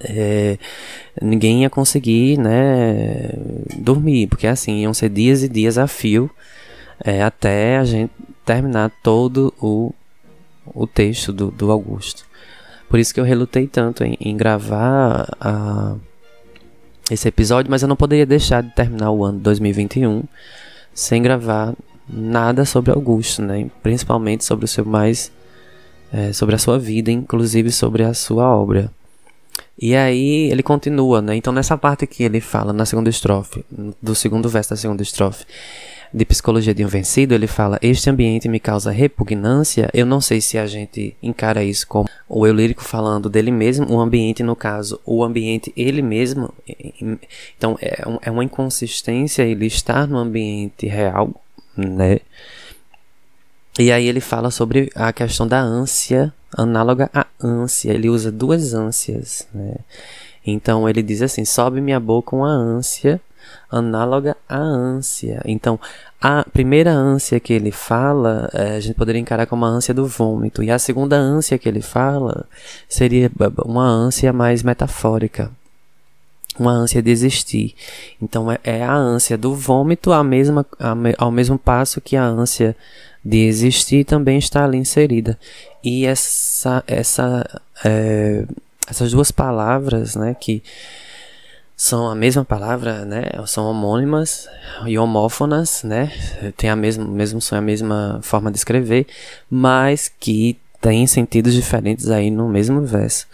[0.00, 0.56] é,
[1.20, 3.30] ninguém ia conseguir né,
[3.76, 6.30] dormir, porque assim iam ser dias e dias a fio
[7.04, 8.12] é, até a gente
[8.44, 9.92] terminar todo o,
[10.66, 12.24] o texto do, do Augusto.
[12.88, 15.28] Por isso que eu relutei tanto em, em gravar
[17.10, 20.24] esse episódio, mas eu não poderia deixar de terminar o ano 2021
[20.94, 21.74] sem gravar
[22.08, 23.70] nada sobre Augusto, né?
[23.82, 25.32] Principalmente sobre o seu mais
[26.12, 28.90] é, sobre a sua vida, inclusive sobre a sua obra.
[29.78, 31.34] E aí ele continua, né?
[31.34, 33.64] Então nessa parte que ele fala na segunda estrofe,
[34.00, 35.46] do segundo verso da segunda estrofe,
[36.12, 39.88] de Psicologia de um Vencido, ele fala: Este ambiente me causa repugnância.
[39.94, 43.90] Eu não sei se a gente encara isso como o eu lírico falando dele mesmo,
[43.90, 46.52] o ambiente, no caso, o ambiente ele mesmo.
[47.56, 51.34] Então é, é uma inconsistência ele estar no ambiente real,
[51.76, 52.20] né?
[53.78, 57.92] E aí ele fala sobre a questão da ânsia, análoga à ânsia.
[57.92, 59.76] Ele usa duas ânsias, né?
[60.46, 63.20] Então ele diz assim: sobe minha boca uma ânsia
[63.72, 65.42] análoga à ânsia.
[65.44, 65.80] Então,
[66.20, 70.06] a primeira ânsia que ele fala, é, a gente poderia encarar como a ânsia do
[70.06, 72.44] vômito, e a segunda ânsia que ele fala
[72.88, 73.30] seria
[73.64, 75.50] uma ânsia mais metafórica,
[76.58, 77.74] uma ânsia de existir.
[78.20, 80.66] Então, é, é a ânsia do vômito a mesma,
[81.18, 82.76] ao mesmo passo que a ânsia
[83.24, 85.38] de existir também está ali inserida.
[85.82, 88.44] E essa, essa, é,
[88.88, 90.62] essas duas palavras, né, que
[91.82, 93.24] são a mesma palavra, né?
[93.44, 94.48] São homônimas
[94.86, 96.12] e homófonas, né?
[96.56, 99.04] Tem a mesma, mesmo som, a mesma forma de escrever,
[99.50, 103.26] mas que têm sentidos diferentes aí no mesmo verso.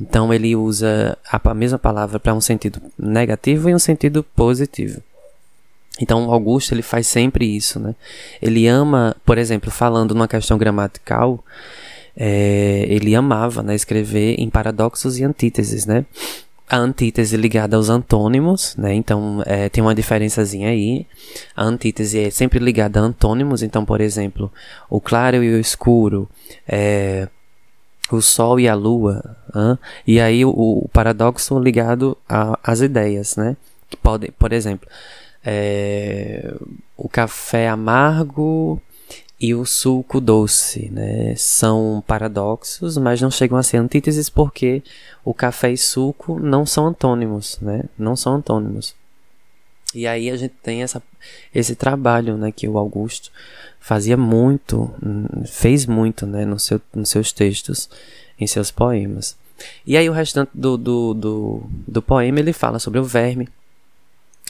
[0.00, 5.00] Então ele usa a mesma palavra para um sentido negativo e um sentido positivo.
[6.00, 7.94] Então Augusto ele faz sempre isso, né?
[8.42, 11.44] Ele ama, por exemplo, falando numa questão gramatical,
[12.16, 16.04] é, ele amava né, escrever em paradoxos e antíteses, né?
[16.68, 18.94] A antítese ligada aos antônimos, né?
[18.94, 21.06] Então é, tem uma diferençazinha aí.
[21.54, 23.62] A antítese é sempre ligada a antônimos.
[23.62, 24.50] Então, por exemplo,
[24.88, 26.28] o claro e o escuro,
[26.66, 27.28] é,
[28.10, 29.36] o sol e a lua.
[29.54, 29.78] Hein?
[30.06, 32.16] E aí o, o paradoxo ligado
[32.62, 33.56] às ideias, né?
[33.90, 34.88] Que pode, por exemplo,
[35.44, 36.54] é,
[36.96, 38.80] o café amargo
[39.40, 41.34] e o suco doce, né?
[41.36, 44.82] São paradoxos, mas não chegam a ser antíteses porque
[45.24, 47.84] o café e suco não são antônimos, né?
[47.98, 48.94] Não são antônimos.
[49.94, 51.02] E aí a gente tem essa,
[51.54, 53.30] esse trabalho, né, que o Augusto
[53.78, 54.92] fazia muito,
[55.46, 57.88] fez muito, né, no seu, nos seus textos,
[58.38, 59.36] em seus poemas.
[59.86, 63.48] E aí o restante do, do, do, do poema ele fala sobre o verme,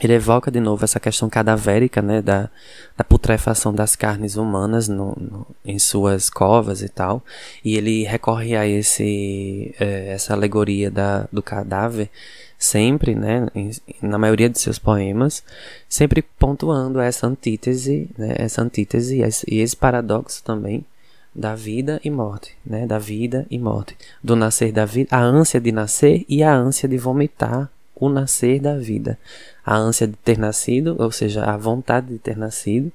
[0.03, 2.51] ele evoca de novo essa questão cadavérica, né, da,
[2.97, 7.23] da putrefação das carnes humanas no, no, em suas covas e tal,
[7.65, 12.11] e ele recorre a esse, é, essa alegoria da, do cadáver
[12.59, 13.71] sempre, né, em,
[14.03, 15.45] na maioria de seus poemas,
[15.89, 20.85] sempre pontuando essa antítese, né, essa antítese e esse, paradoxo também
[21.33, 25.61] da vida e morte, né, da vida e morte, do nascer da vida, a ânsia
[25.61, 29.19] de nascer e a ânsia de vomitar o nascer da vida.
[29.65, 32.93] A ânsia de ter nascido, ou seja, a vontade de ter nascido,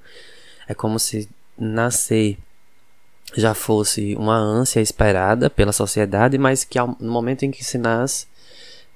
[0.67, 2.37] é como se nascer
[3.35, 8.27] já fosse uma ânsia esperada pela sociedade, mas que no momento em que se nasce,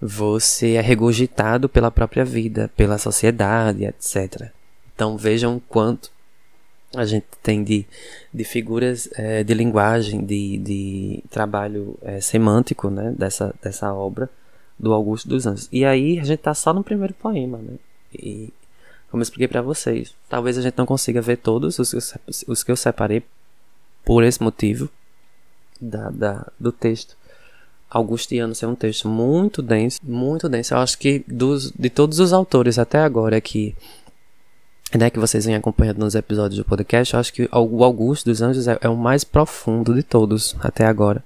[0.02, 4.50] você é regurgitado pela própria vida, pela sociedade, etc.
[4.96, 6.12] Então vejam quanto
[6.96, 7.86] a gente tem de,
[8.34, 14.30] de figuras é, de linguagem, de, de trabalho é, semântico né, dessa, dessa obra
[14.80, 15.70] do Augusto dos Anjos.
[15.72, 17.76] E aí a gente tá só no primeiro poema, né?
[18.14, 18.52] E
[19.10, 22.76] como eu expliquei para vocês, talvez a gente não consiga ver todos os, que eu
[22.76, 23.24] separei
[24.04, 24.90] por esse motivo
[25.80, 27.16] da, da, do texto.
[27.90, 30.74] Augustiano é um texto muito denso, muito denso.
[30.74, 33.76] Eu acho que dos, de todos os autores até agora que
[34.98, 38.42] né, que vocês vêm acompanhando nos episódios do podcast, eu acho que o Augusto dos
[38.42, 41.24] Anjos é, é o mais profundo de todos até agora.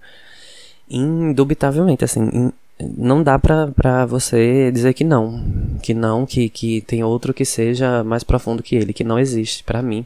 [0.89, 5.43] Indubitavelmente, assim, não dá pra, você dizer que não.
[5.81, 9.63] Que não, que, que tem outro que seja mais profundo que ele, que não existe,
[9.63, 10.05] para mim.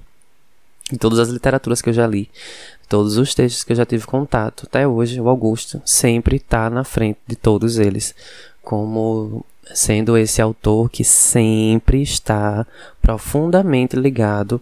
[0.91, 2.29] Em todas as literaturas que eu já li,
[2.89, 6.83] todos os textos que eu já tive contato, até hoje, o Augusto sempre está na
[6.83, 8.13] frente de todos eles,
[8.61, 12.67] como sendo esse autor que sempre está
[13.01, 14.61] profundamente ligado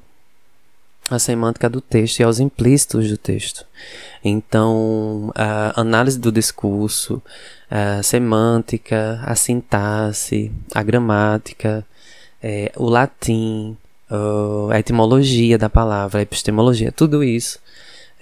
[1.10, 3.65] à semântica do texto e aos implícitos do texto.
[4.24, 7.22] Então, a análise do discurso,
[7.69, 11.86] a semântica, a sintaxe, a gramática,
[12.41, 13.78] é, o latim,
[14.72, 17.60] a etimologia da palavra, a epistemologia, tudo isso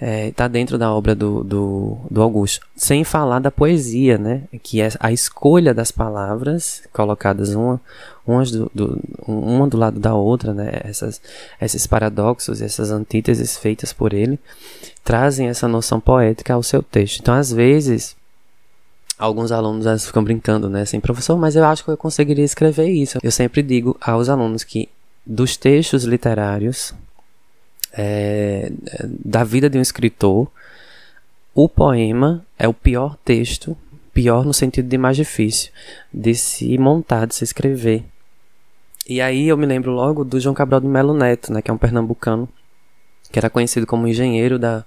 [0.00, 2.64] está é, dentro da obra do, do, do, Augusto.
[2.76, 4.42] Sem falar da poesia, né?
[4.62, 7.80] Que é a escolha das palavras colocadas uma,
[8.24, 10.70] umas do, do, uma do lado da outra, né?
[10.84, 11.20] Essas,
[11.60, 14.38] esses paradoxos, essas antíteses feitas por ele,
[15.02, 17.18] trazem essa noção poética ao seu texto.
[17.20, 18.16] Então, às vezes,
[19.18, 20.82] alguns alunos ficam brincando, né?
[20.82, 23.18] Assim, professor, mas eu acho que eu conseguiria escrever isso.
[23.20, 24.88] Eu sempre digo aos alunos que
[25.26, 26.94] dos textos literários
[27.98, 28.70] é,
[29.02, 30.48] da vida de um escritor,
[31.52, 33.76] o poema é o pior texto,
[34.14, 35.72] pior no sentido de mais difícil,
[36.12, 38.04] de se montar, de se escrever.
[39.08, 41.74] E aí eu me lembro logo do João Cabral de Melo Neto, né, que é
[41.74, 42.48] um pernambucano,
[43.32, 44.84] que era conhecido como engenheiro da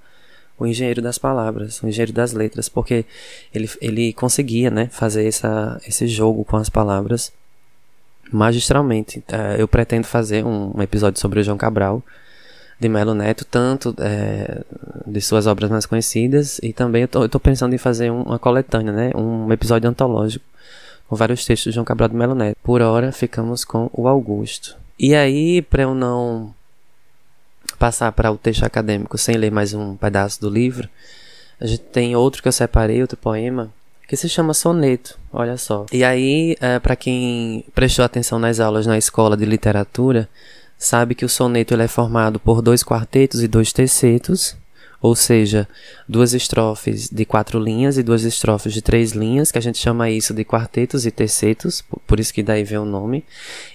[0.58, 3.04] o engenheiro das palavras, o engenheiro das letras, porque
[3.52, 7.34] ele, ele conseguia, né, fazer essa, esse jogo com as palavras
[8.32, 9.24] magistralmente.
[9.28, 12.04] É, eu pretendo fazer um, um episódio sobre o João Cabral,
[12.82, 14.64] de Melo Neto, tanto é,
[15.06, 19.12] de suas obras mais conhecidas, e também eu estou pensando em fazer uma coletânea, né,
[19.16, 20.44] um episódio antológico
[21.08, 22.58] com vários textos de João Cabral do Melo Neto.
[22.64, 24.76] Por hora, ficamos com o Augusto.
[24.98, 26.56] E aí, para eu não
[27.78, 30.90] passar para o texto acadêmico sem ler mais um pedaço do livro,
[31.60, 33.70] a gente tem outro que eu separei, outro poema,
[34.08, 35.86] que se chama Soneto, olha só.
[35.92, 40.28] E aí, é, para quem prestou atenção nas aulas na escola de literatura,
[40.82, 44.58] sabe que o soneto ele é formado por dois quartetos e dois tercetos,
[45.00, 45.68] ou seja,
[46.10, 50.10] duas estrofes de quatro linhas e duas estrofes de três linhas, que a gente chama
[50.10, 53.24] isso de quartetos e tercetos, por isso que daí vem o nome.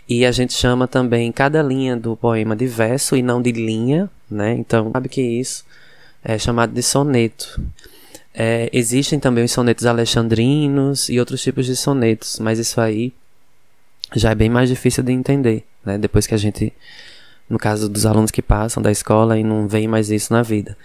[0.09, 4.11] E a gente chama também cada linha do poema de verso e não de linha,
[4.29, 4.55] né?
[4.55, 5.65] Então, sabe que isso
[6.25, 7.61] é chamado de soneto.
[8.35, 13.13] É, existem também os sonetos alexandrinos e outros tipos de sonetos, mas isso aí
[14.15, 15.99] já é bem mais difícil de entender, né?
[15.99, 16.73] Depois que a gente,
[17.49, 20.77] no caso dos alunos que passam da escola e não veem mais isso na vida.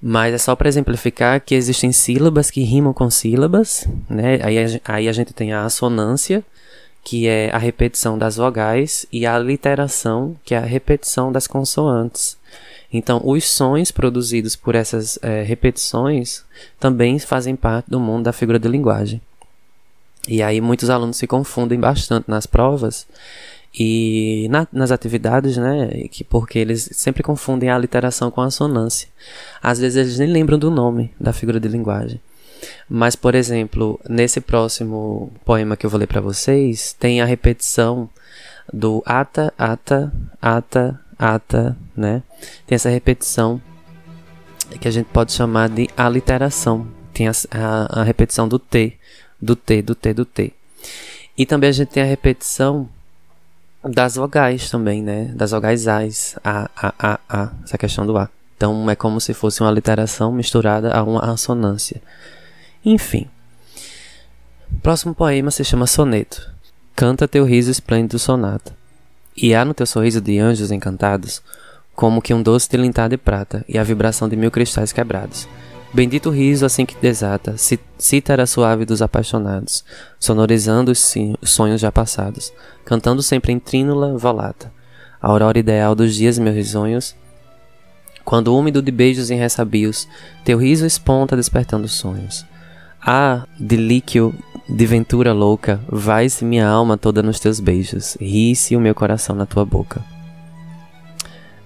[0.00, 4.40] Mas é só para exemplificar que existem sílabas que rimam com sílabas, né?
[4.42, 6.44] Aí, aí a gente tem a assonância,
[7.04, 12.36] que é a repetição das vogais, e a literação, que é a repetição das consoantes.
[12.92, 16.44] Então, os sons produzidos por essas é, repetições
[16.78, 19.20] também fazem parte do mundo da figura de linguagem.
[20.28, 23.06] E aí muitos alunos se confundem bastante nas provas
[23.74, 25.88] e na, nas atividades, né?
[26.10, 29.08] Que, porque eles sempre confundem a literação com a assonância.
[29.62, 32.20] Às vezes eles nem lembram do nome da figura de linguagem.
[32.88, 38.08] Mas, por exemplo, nesse próximo poema que eu vou ler para vocês, tem a repetição
[38.72, 42.22] do ata, ata, ata, ata, né?
[42.66, 43.60] Tem essa repetição
[44.80, 46.86] que a gente pode chamar de aliteração.
[47.12, 48.98] Tem a, a, a repetição do T,
[49.42, 50.52] do T, do T, do T.
[51.36, 52.88] E também a gente tem a repetição
[53.82, 55.32] das vogais também, né?
[55.34, 58.30] Das vogais A's, A, A, A, A, essa questão do A.
[58.56, 62.00] Então é como se fosse uma literação misturada a uma assonância.
[62.84, 63.28] Enfim.
[64.80, 66.48] Próximo poema se chama Soneto.
[66.94, 68.76] Canta teu riso esplêndido sonata.
[69.36, 71.42] E há no teu sorriso de anjos encantados,
[71.94, 75.48] como que um doce tilintar de prata e a vibração de mil cristais quebrados.
[75.94, 77.54] Bendito riso assim que desata,
[77.98, 79.84] cítara suave dos apaixonados,
[80.18, 82.50] sonorizando os sonhos já passados,
[82.82, 84.72] cantando sempre em trínula volata.
[85.20, 87.14] A aurora ideal dos dias meus risonhos,
[88.24, 90.08] quando úmido de beijos em ressabios,
[90.44, 92.46] teu riso esponta despertando sonhos.
[93.04, 94.34] Ah, delíquio
[94.66, 99.44] de ventura louca, vai-se minha alma toda nos teus beijos, ri-se o meu coração na
[99.44, 100.11] tua boca.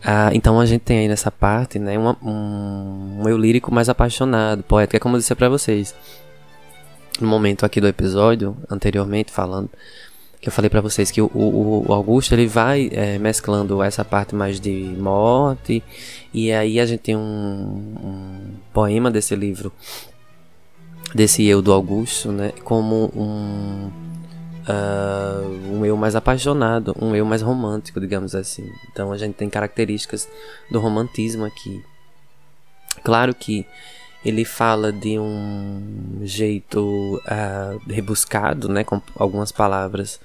[0.02, 3.88] Ah, então a gente tem aí nessa parte, né, uma, um, um eu lírico mais
[3.88, 5.94] apaixonado, poético, é como eu disse para vocês.
[7.20, 9.70] No momento aqui do episódio, anteriormente falando,
[10.40, 14.04] que eu falei para vocês que o, o, o, Augusto ele vai é, mesclando essa
[14.04, 15.82] parte mais de morte,
[16.32, 19.72] e aí a gente tem um, um poema desse livro,
[21.14, 23.90] desse eu do Augusto, né, como um
[24.68, 28.70] uh, um eu mais apaixonado, um eu mais romântico, digamos assim.
[28.90, 30.28] Então a gente tem características
[30.70, 31.82] do romantismo aqui.
[33.02, 33.66] Claro que
[34.24, 40.20] ele fala de um jeito uh, rebuscado, né, com algumas palavras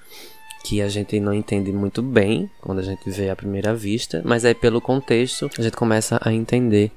[0.63, 4.45] que a gente não entende muito bem quando a gente vê à primeira vista, mas
[4.45, 6.91] aí pelo contexto a gente começa a entender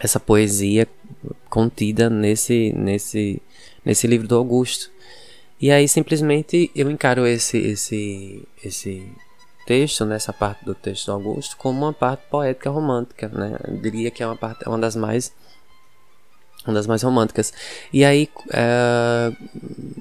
[0.00, 0.86] essa poesia
[1.48, 3.42] contida nesse nesse
[3.84, 4.90] nesse livro do Augusto.
[5.60, 9.10] E aí simplesmente eu encaro esse esse esse
[9.66, 13.58] texto, nessa parte do texto do Augusto, como uma parte poética romântica, né?
[13.66, 15.32] Eu diria que é uma parte, uma das mais
[16.66, 17.52] uma das mais românticas.
[17.92, 19.32] E aí, é,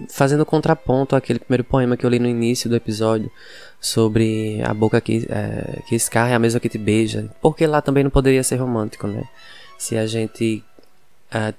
[0.10, 3.32] fazendo contraponto àquele primeiro poema que eu li no início do episódio
[3.80, 7.82] sobre a boca que, é, que escarra é a mesma que te beija, porque lá
[7.82, 9.24] também não poderia ser romântico, né?
[9.78, 10.64] Se a gente
[11.32, 11.54] é,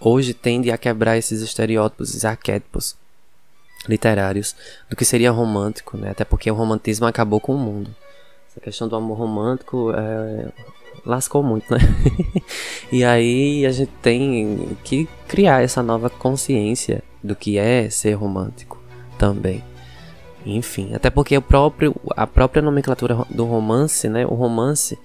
[0.00, 2.94] hoje tende a quebrar esses estereótipos, esses arquétipos
[3.88, 4.54] literários
[4.88, 6.10] do que seria romântico, né?
[6.10, 7.94] Até porque o romantismo acabou com o mundo.
[8.50, 10.48] Essa questão do amor romântico é,
[11.04, 11.80] lascou muito, né?
[12.92, 18.80] e aí a gente tem que criar essa nova consciência do que é ser romântico
[19.18, 19.62] também.
[20.44, 24.26] Enfim, até porque o próprio, a própria nomenclatura do romance, né?
[24.26, 24.98] O romance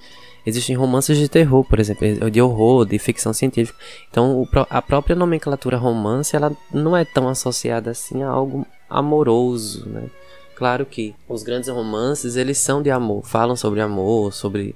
[0.48, 3.78] Existem romances de terror, por exemplo, de horror, de ficção científica.
[4.10, 10.04] Então, a própria nomenclatura romance, ela não é tão associada assim a algo amoroso, né?
[10.56, 14.74] Claro que os grandes romances, eles são de amor, falam sobre amor, sobre...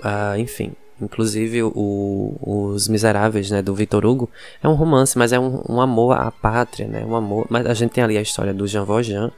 [0.00, 4.28] Uh, enfim, inclusive o, Os Miseráveis, né, do Victor Hugo,
[4.62, 7.06] é um romance, mas é um, um amor à pátria, né?
[7.06, 7.46] Um amor...
[7.48, 9.32] Mas a gente tem ali a história do Jean Valjean,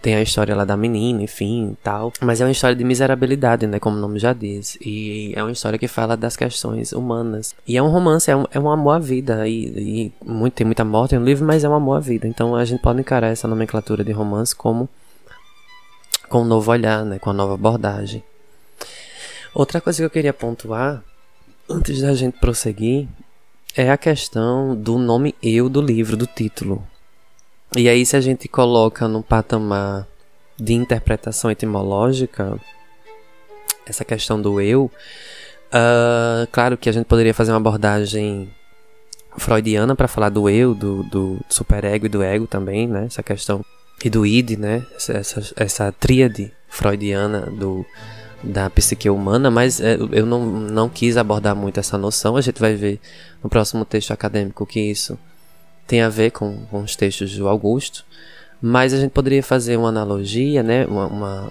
[0.00, 2.12] tem a história lá da menina, enfim, tal.
[2.20, 3.78] Mas é uma história de miserabilidade, né?
[3.78, 4.76] Como o nome já diz.
[4.80, 7.54] E é uma história que fala das questões humanas.
[7.66, 9.48] E é um romance, é um, é um amor à vida.
[9.48, 12.26] E, e muito, tem muita morte no livro, mas é um amor à vida.
[12.26, 14.88] Então a gente pode encarar essa nomenclatura de romance como
[16.28, 17.18] com um novo olhar, né?
[17.18, 18.22] Com uma nova abordagem.
[19.54, 21.02] Outra coisa que eu queria pontuar,
[21.68, 23.06] antes da gente prosseguir,
[23.76, 26.84] é a questão do nome eu do livro, do título.
[27.76, 30.06] E aí, se a gente coloca no patamar
[30.56, 32.56] de interpretação etimológica,
[33.84, 34.88] essa questão do eu,
[35.72, 38.48] uh, claro que a gente poderia fazer uma abordagem
[39.36, 43.06] freudiana para falar do eu, do, do superego e do ego também, né?
[43.06, 43.64] Essa questão
[44.04, 44.86] e do id, né?
[44.94, 47.84] Essa, essa, essa tríade freudiana do
[48.40, 52.36] da psique humana, mas é, eu não, não quis abordar muito essa noção.
[52.36, 53.00] A gente vai ver
[53.42, 55.18] no próximo texto acadêmico que isso
[55.86, 58.04] tem a ver com, com os textos do Augusto,
[58.60, 61.50] mas a gente poderia fazer uma analogia, né, uma, uma,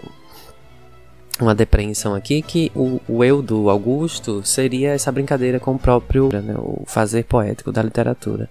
[1.40, 6.30] uma depreensão aqui, que o, o, eu do Augusto seria essa brincadeira com o próprio,
[6.34, 8.50] né, o fazer poético da literatura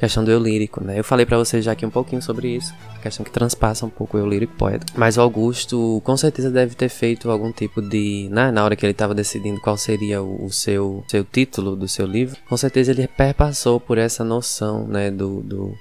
[0.00, 0.98] questão do eu lírico, né?
[0.98, 3.90] Eu falei para vocês já aqui um pouquinho sobre isso, a questão que transpassa um
[3.90, 4.86] pouco o eu lírico poeta.
[4.96, 8.84] Mas o Augusto com certeza deve ter feito algum tipo de, né, na hora que
[8.84, 13.06] ele estava decidindo qual seria o, seu seu título do seu livro, com certeza ele
[13.06, 15.74] perpassou por essa noção, né, do, do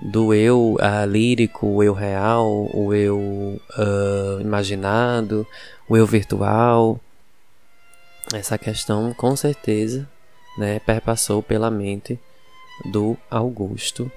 [0.00, 5.46] do eu uh, lírico, o eu real, o eu uh, imaginado,
[5.88, 7.00] o eu virtual.
[8.34, 10.08] Essa questão, com certeza,
[10.58, 12.18] né, perpassou pela mente
[12.84, 14.10] do Augusto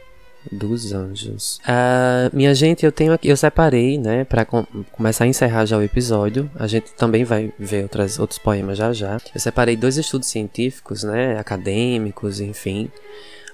[0.51, 1.59] dos Anjos.
[1.63, 5.77] Uh, minha gente, eu tenho aqui, eu separei, né, para com, começar a encerrar já
[5.77, 6.49] o episódio.
[6.55, 9.17] A gente também vai ver outras, outros poemas já já.
[9.33, 12.91] Eu separei dois estudos científicos, né, acadêmicos, enfim.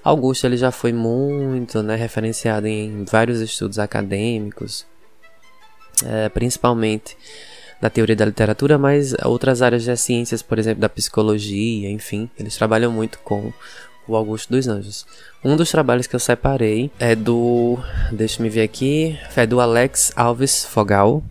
[0.04, 4.84] Augusto ele já foi muito, né, referenciado em vários estudos acadêmicos,
[6.04, 7.16] é, principalmente
[7.80, 12.56] da teoria da literatura, mas outras áreas das ciências, por exemplo, da psicologia, enfim, eles
[12.56, 13.52] trabalham muito com
[14.06, 15.06] o Augusto dos Anjos.
[15.44, 17.78] Um dos trabalhos que eu separei é do.
[18.10, 19.18] Deixa me ver aqui.
[19.36, 21.22] É do Alex Alves Fogal,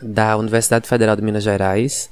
[0.00, 2.10] da Universidade Federal de Minas Gerais,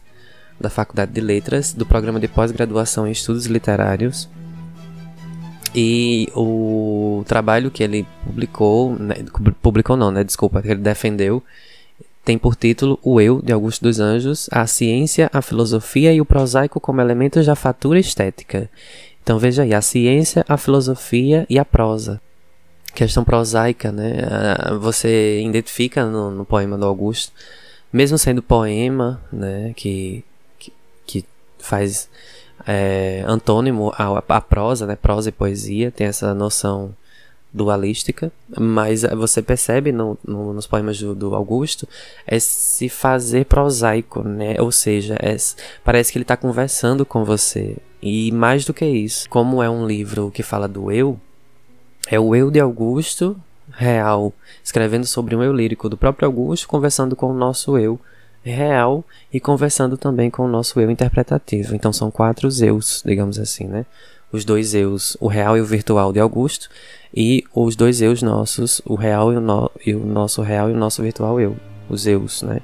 [0.60, 4.28] da Faculdade de Letras, do programa de pós-graduação em Estudos Literários.
[5.74, 9.14] E o trabalho que ele publicou, né,
[9.62, 10.22] publicou não, né?
[10.22, 11.42] Desculpa, que ele defendeu,
[12.24, 16.26] tem por título O Eu, de Augusto dos Anjos, a ciência, a filosofia e o
[16.26, 18.70] prosaico como elementos da fatura estética.
[19.22, 22.20] Então veja aí, a ciência, a filosofia e a prosa.
[22.94, 24.20] Questão prosaica, né?
[24.28, 27.32] Ah, você identifica no, no poema do Augusto,
[27.92, 29.72] mesmo sendo poema, né?
[29.76, 30.24] Que,
[30.58, 30.72] que,
[31.06, 31.24] que
[31.58, 32.08] faz
[32.66, 34.96] é, antônimo à, prosa, né?
[34.96, 36.94] Prosa e poesia, tem essa noção
[37.52, 41.86] dualística, mas você percebe no, no, nos poemas do, do, Augusto
[42.26, 44.56] é se fazer prosaico, né?
[44.58, 45.36] Ou seja, é,
[45.84, 47.76] parece que ele está conversando com você.
[48.02, 51.18] E mais do que isso, como é um livro que fala do eu,
[52.08, 53.36] é o eu de Augusto
[53.70, 54.32] real,
[54.62, 57.98] escrevendo sobre um eu lírico do próprio Augusto, conversando com o nosso eu
[58.42, 61.74] real e conversando também com o nosso eu interpretativo.
[61.74, 63.86] Então são quatro eus, digamos assim, né?
[64.32, 66.68] Os dois eus, o real e o virtual de Augusto,
[67.14, 70.72] e os dois eus nossos, o real e o, no, e o nosso real e
[70.72, 71.56] o nosso virtual eu,
[71.88, 72.60] os eus, né?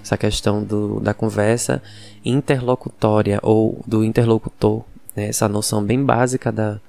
[0.00, 1.82] Essa questão do, da conversa
[2.24, 5.28] interlocutória ou do interlocutor, né?
[5.28, 6.80] essa noção bem básica da,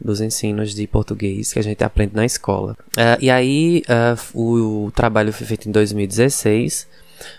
[0.00, 2.76] dos ensinos de português que a gente aprende na escola.
[2.96, 6.86] Uh, e aí, uh, o, o, trabalho foi feito em 2016.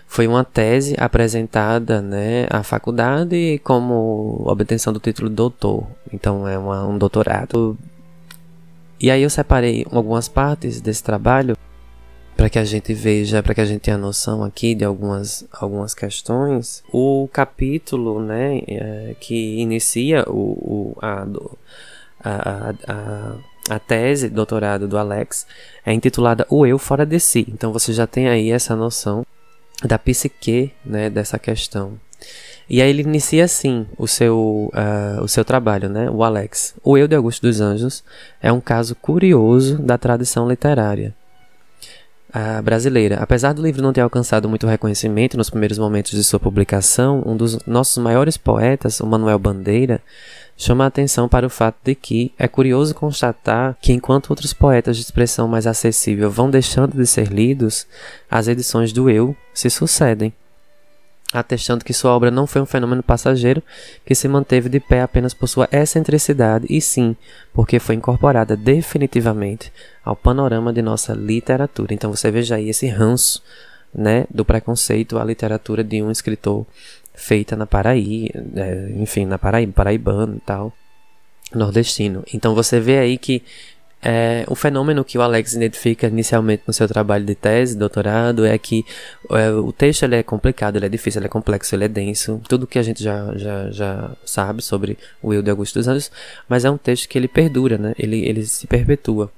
[0.06, 5.86] Foi uma tese apresentada né, à faculdade como obtenção do título de doutor.
[6.12, 7.78] Então, é uma, um doutorado
[9.00, 11.56] e aí eu separei algumas partes desse trabalho
[12.40, 15.92] para que a gente veja, para que a gente tenha noção aqui de algumas, algumas
[15.92, 16.82] questões.
[16.90, 21.26] O capítulo, né, é, que inicia o, o a,
[22.24, 23.34] a, a,
[23.68, 25.46] a tese, doutorado do Alex,
[25.84, 27.44] é intitulada O Eu Fora de Si.
[27.46, 29.22] Então você já tem aí essa noção
[29.84, 32.00] da psique, né, dessa questão.
[32.70, 36.08] E aí ele inicia assim o seu, uh, o seu trabalho, né?
[36.10, 36.74] O Alex.
[36.82, 38.02] O Eu de Augusto dos Anjos
[38.40, 41.14] é um caso curioso da tradição literária
[42.62, 43.16] brasileira.
[43.20, 47.36] Apesar do livro não ter alcançado muito reconhecimento nos primeiros momentos de sua publicação, um
[47.36, 50.00] dos nossos maiores poetas, o Manuel Bandeira,
[50.56, 54.96] chama a atenção para o fato de que é curioso constatar que, enquanto outros poetas
[54.96, 57.86] de expressão mais acessível vão deixando de ser lidos,
[58.30, 60.32] as edições do Eu se sucedem.
[61.32, 63.62] Atestando que sua obra não foi um fenômeno passageiro
[64.04, 67.16] que se manteve de pé apenas por sua excentricidade, e sim
[67.52, 69.72] porque foi incorporada definitivamente
[70.04, 71.94] ao panorama de nossa literatura.
[71.94, 73.42] Então você veja aí esse ranço
[73.94, 76.66] né, do preconceito à literatura de um escritor
[77.14, 80.72] feita na Paraíba, é, enfim, na Paraíba, paraibano e tal,
[81.54, 82.24] nordestino.
[82.32, 83.42] Então você vê aí que
[84.02, 88.56] é, o fenômeno que o Alex identifica inicialmente no seu trabalho de tese, doutorado, é
[88.56, 88.84] que
[89.30, 92.40] é, o texto ele é complicado, ele é difícil, ele é complexo, ele é denso,
[92.48, 96.10] tudo que a gente já, já, já sabe sobre o Will de Augusto dos Anjos,
[96.48, 97.94] mas é um texto que ele perdura, né?
[97.98, 99.30] ele, ele se perpetua.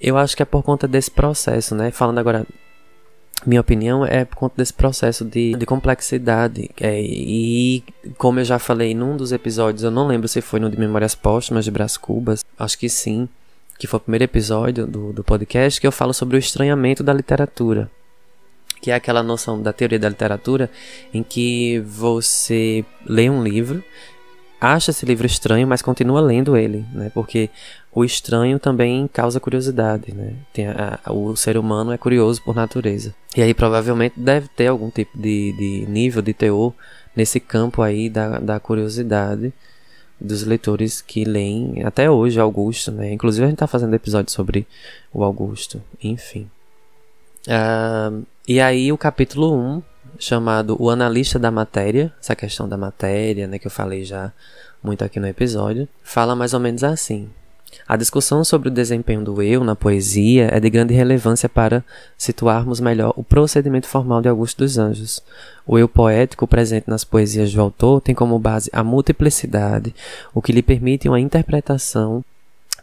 [0.00, 1.90] Eu acho que é por conta desse processo, né?
[1.90, 2.46] Falando agora
[3.44, 6.70] minha opinião é por conta desse processo de, de complexidade.
[6.80, 7.82] É, e
[8.16, 11.16] como eu já falei num dos episódios, eu não lembro se foi no de Memórias
[11.16, 13.28] Póstumas de Brás Cubas, acho que sim
[13.84, 17.12] que foi o primeiro episódio do, do podcast, que eu falo sobre o estranhamento da
[17.12, 17.90] literatura.
[18.80, 20.70] Que é aquela noção da teoria da literatura
[21.12, 23.84] em que você lê um livro,
[24.58, 27.10] acha esse livro estranho, mas continua lendo ele, né?
[27.12, 27.50] Porque
[27.92, 30.32] o estranho também causa curiosidade, né?
[30.74, 33.14] A, a, o ser humano é curioso por natureza.
[33.36, 36.72] E aí provavelmente deve ter algum tipo de, de nível de teor
[37.14, 39.52] nesse campo aí da, da curiosidade
[40.24, 43.12] dos leitores que leem até hoje Augusto, né?
[43.12, 44.66] Inclusive a gente está fazendo episódio sobre
[45.12, 46.50] o Augusto, enfim.
[47.46, 49.82] Uh, e aí o capítulo 1,
[50.18, 54.32] chamado O Analista da Matéria, essa questão da matéria, né, que eu falei já
[54.82, 57.30] muito aqui no episódio, fala mais ou menos assim.
[57.86, 61.84] A discussão sobre o desempenho do eu na poesia é de grande relevância para
[62.16, 65.22] situarmos melhor o procedimento formal de Augusto dos Anjos.
[65.66, 69.94] O eu poético presente nas poesias do autor tem como base a multiplicidade,
[70.32, 72.24] o que lhe permite uma interpretação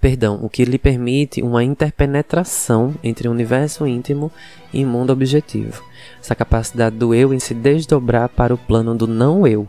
[0.01, 4.31] perdão, o que lhe permite uma interpenetração entre o universo íntimo
[4.73, 5.83] e mundo objetivo.
[6.19, 9.67] Essa capacidade do eu em se desdobrar para o plano do não eu,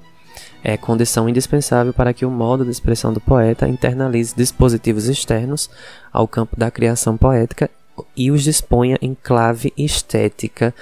[0.63, 5.69] é condição indispensável para que o modo de expressão do poeta internalize dispositivos externos
[6.13, 7.71] ao campo da criação poética
[8.17, 10.75] e os disponha em clave estética,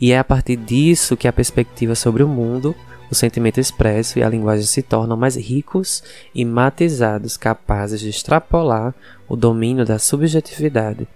[0.00, 2.74] e é a partir disso que a perspectiva sobre o mundo,
[3.10, 6.02] o sentimento expresso e a linguagem se tornam mais ricos
[6.34, 8.94] e matizados, capazes de extrapolar
[9.26, 11.08] o domínio da subjetividade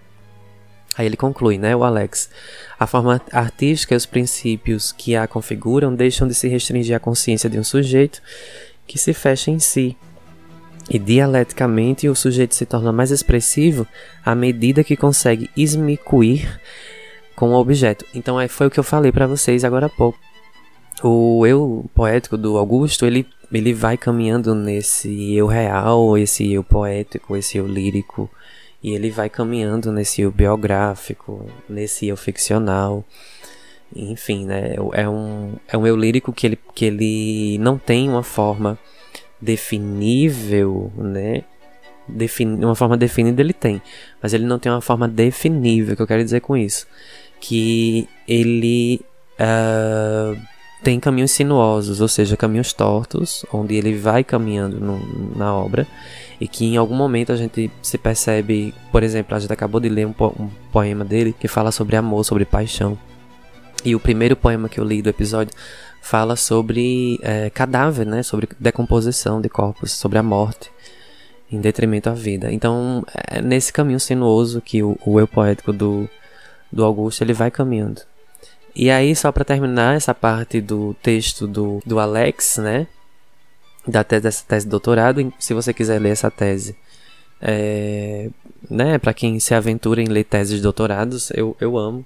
[0.97, 2.29] Aí ele conclui, né, o Alex.
[2.79, 7.49] A forma artística e os princípios que a configuram deixam de se restringir à consciência
[7.49, 8.21] de um sujeito
[8.85, 9.97] que se fecha em si.
[10.89, 13.87] E dialeticamente o sujeito se torna mais expressivo
[14.23, 16.59] à medida que consegue esmicuir
[17.35, 18.05] com o objeto.
[18.13, 20.19] Então é, foi o que eu falei para vocês agora há pouco.
[21.01, 27.35] O eu poético do Augusto, ele, ele vai caminhando nesse eu real, esse eu poético,
[27.35, 28.29] esse eu lírico,
[28.83, 33.05] e ele vai caminhando nesse biográfico, nesse eu ficcional.
[33.95, 34.75] Enfim, né?
[34.91, 38.77] É um, é um eu lírico que ele, que ele não tem uma forma
[39.39, 41.43] definível, né?
[42.05, 43.81] Defini uma forma definida ele tem,
[44.21, 45.95] mas ele não tem uma forma definível.
[45.95, 46.85] Que eu quero dizer com isso?
[47.39, 48.99] Que ele
[49.39, 50.37] uh,
[50.83, 55.87] tem caminhos sinuosos, ou seja, caminhos tortos, onde ele vai caminhando no, na obra
[56.39, 59.89] e que em algum momento a gente se percebe, por exemplo, a gente acabou de
[59.89, 62.97] ler um, po um poema dele que fala sobre amor, sobre paixão.
[63.85, 65.53] E o primeiro poema que eu li do episódio
[66.01, 68.23] fala sobre é, cadáver, né?
[68.23, 70.71] Sobre decomposição de corpos, sobre a morte,
[71.51, 72.51] em detrimento à vida.
[72.51, 76.09] Então, é nesse caminho sinuoso que o, o eu poético do,
[76.71, 78.01] do Augusto ele vai caminhando.
[78.75, 82.87] E aí, só para terminar essa parte do texto do, do Alex, né?
[83.87, 85.33] Da tese, dessa tese de doutorado.
[85.39, 86.75] Se você quiser ler essa tese,
[87.41, 88.29] é,
[88.69, 92.05] né, para quem se aventura em ler teses de doutorados, eu, eu amo,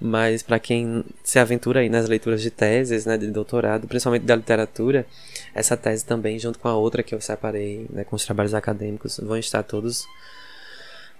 [0.00, 4.34] mas para quem se aventura aí nas leituras de teses, né, de doutorado, principalmente da
[4.34, 5.06] literatura,
[5.54, 9.20] essa tese também, junto com a outra que eu separei, né, com os trabalhos acadêmicos,
[9.22, 10.06] vão estar todos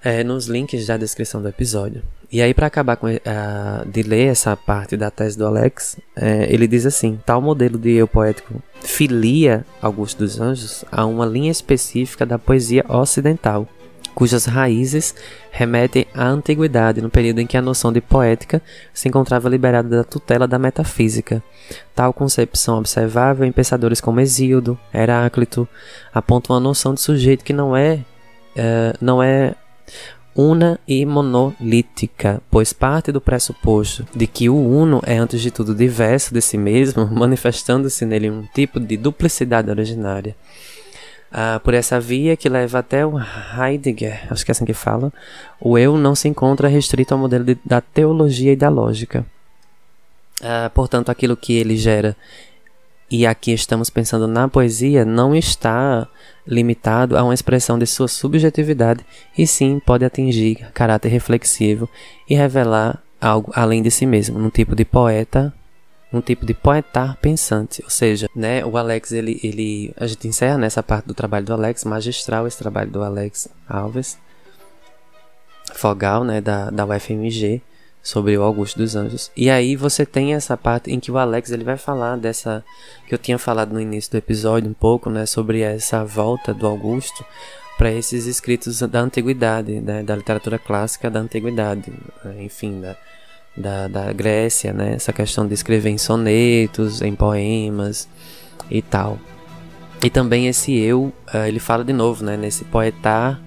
[0.03, 2.03] é, nos links da descrição do episódio.
[2.31, 6.47] E aí, para acabar com, uh, de ler essa parte da tese do Alex, é,
[6.53, 11.51] ele diz assim: tal modelo de eu poético filia Augusto dos Anjos a uma linha
[11.51, 13.67] específica da poesia ocidental,
[14.15, 15.15] cujas raízes
[15.51, 18.61] remetem à antiguidade, no período em que a noção de poética
[18.93, 21.43] se encontrava liberada da tutela da metafísica.
[21.95, 25.67] Tal concepção observável em pensadores como Hesíodo, Heráclito,
[26.13, 28.05] aponta uma noção de sujeito que não é,
[28.55, 29.55] uh, não é
[30.39, 35.75] una e monolítica, pois parte do pressuposto de que o uno é antes de tudo
[35.75, 40.37] diverso de si mesmo, manifestando-se nele um tipo de duplicidade originária.
[41.33, 45.13] Ah, por essa via que leva até o Heidegger, acho que é assim que fala,
[45.61, 49.27] o eu não se encontra restrito ao modelo de, da teologia e da lógica.
[50.41, 52.17] Ah, portanto, aquilo que ele gera
[53.11, 56.07] e aqui estamos pensando na poesia, não está
[56.47, 59.05] limitado a uma expressão de sua subjetividade,
[59.37, 61.89] e sim pode atingir caráter reflexivo
[62.29, 65.53] e revelar algo além de si mesmo, num tipo de poeta,
[66.13, 70.57] um tipo de poetar pensante, ou seja, né, o Alex ele, ele a gente encerra
[70.57, 74.19] nessa parte do trabalho do Alex, magistral esse trabalho do Alex Alves
[75.75, 77.63] Fogal, né, da, da UFMG,
[78.03, 79.31] sobre o Augusto dos Anjos.
[79.37, 82.65] E aí você tem essa parte em que o Alex ele vai falar dessa
[83.07, 86.67] que eu tinha falado no início do episódio um pouco, né, sobre essa volta do
[86.67, 87.25] Augusto
[87.77, 91.93] para esses escritos da antiguidade, né, da literatura clássica da antiguidade,
[92.25, 92.97] né, enfim, da,
[93.57, 98.09] da, da Grécia, né, essa questão de escrever em sonetos, em poemas
[98.71, 99.19] e tal.
[100.03, 103.41] E também esse eu, uh, ele fala de novo, né, nesse poetar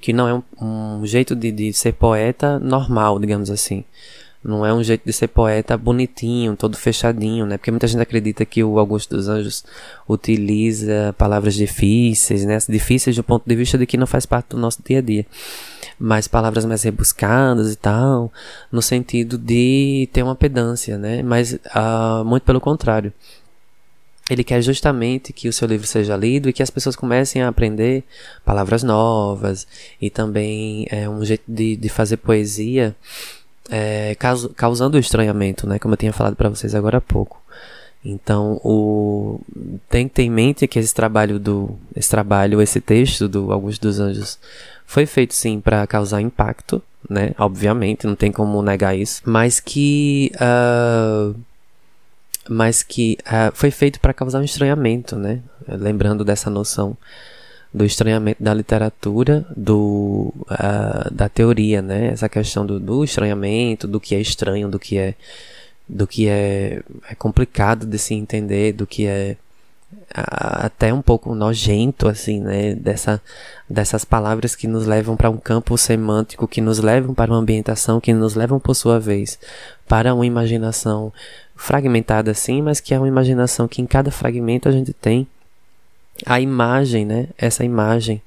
[0.00, 3.84] que não é um, um jeito de, de ser poeta normal, digamos assim.
[4.42, 7.58] Não é um jeito de ser poeta bonitinho, todo fechadinho, né?
[7.58, 9.62] Porque muita gente acredita que o Augusto dos Anjos
[10.08, 12.56] utiliza palavras difíceis, né?
[12.66, 15.26] Difíceis do ponto de vista de que não faz parte do nosso dia a dia.
[15.98, 18.32] Mas palavras mais rebuscadas e tal,
[18.72, 21.22] no sentido de ter uma pedância, né?
[21.22, 23.12] Mas uh, muito pelo contrário
[24.30, 27.48] ele quer justamente que o seu livro seja lido e que as pessoas comecem a
[27.48, 28.04] aprender
[28.44, 29.66] palavras novas
[30.00, 32.94] e também é, um jeito de, de fazer poesia
[33.68, 34.16] é,
[34.56, 35.78] causando estranhamento, né?
[35.78, 37.40] Como eu tinha falado para vocês agora há pouco.
[38.04, 39.40] Então, o
[39.88, 43.82] tem que ter em mente que esse trabalho do esse trabalho, esse texto do Augusto
[43.82, 44.38] dos Anjos
[44.86, 47.32] foi feito sim para causar impacto, né?
[47.38, 51.34] Obviamente, não tem como negar isso, mas que uh,
[52.48, 55.40] mas que uh, foi feito para causar um estranhamento, né?
[55.68, 56.96] Lembrando dessa noção
[57.72, 62.08] do estranhamento da literatura, do uh, da teoria, né?
[62.08, 65.14] Essa questão do, do, estranhamento, do que é estranho, do que é
[65.88, 69.36] do que é, é complicado de se entender, do que é
[70.12, 73.20] até um pouco nojento assim, né, dessa
[73.68, 78.00] dessas palavras que nos levam para um campo semântico, que nos levam para uma ambientação,
[78.00, 79.38] que nos levam por sua vez
[79.88, 81.12] para uma imaginação
[81.60, 85.28] fragmentada assim, mas que é uma imaginação que em cada fragmento a gente tem
[86.24, 87.28] a imagem, né?
[87.36, 88.22] Essa imagem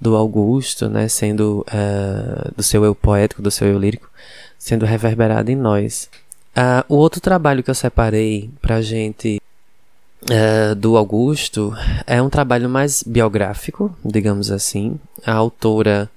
[0.00, 1.08] do Augusto, né?
[1.08, 4.08] Sendo uh, do seu eu poético, do seu eu lírico,
[4.56, 6.08] sendo reverberada em nós.
[6.56, 9.42] Uh, o outro trabalho que eu separei pra gente
[10.22, 11.74] uh, do Augusto
[12.06, 14.98] é um trabalho mais biográfico, digamos assim.
[15.26, 16.08] A autora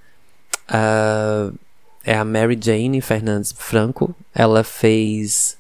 [2.06, 4.16] é a Mary Jane Fernandes Franco.
[4.36, 5.58] Ela fez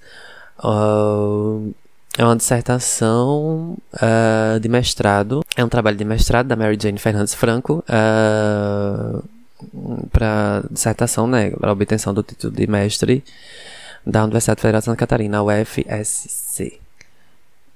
[0.64, 1.74] Uh,
[2.18, 5.43] é uma dissertação uh, de mestrado.
[5.55, 7.84] É um trabalho de mestrado da Mary Jane Fernandes Franco.
[7.89, 9.24] Uh,
[10.11, 11.51] para dissertação, né?
[11.51, 13.24] Para obtenção do título de mestre
[14.05, 16.80] da Universidade Federal de Santa Catarina, UFSC.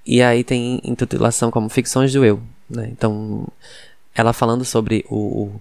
[0.05, 2.41] E aí tem intitulação como Ficções do Eu.
[2.69, 2.89] Né?
[2.91, 3.47] Então,
[4.13, 5.51] ela falando sobre o,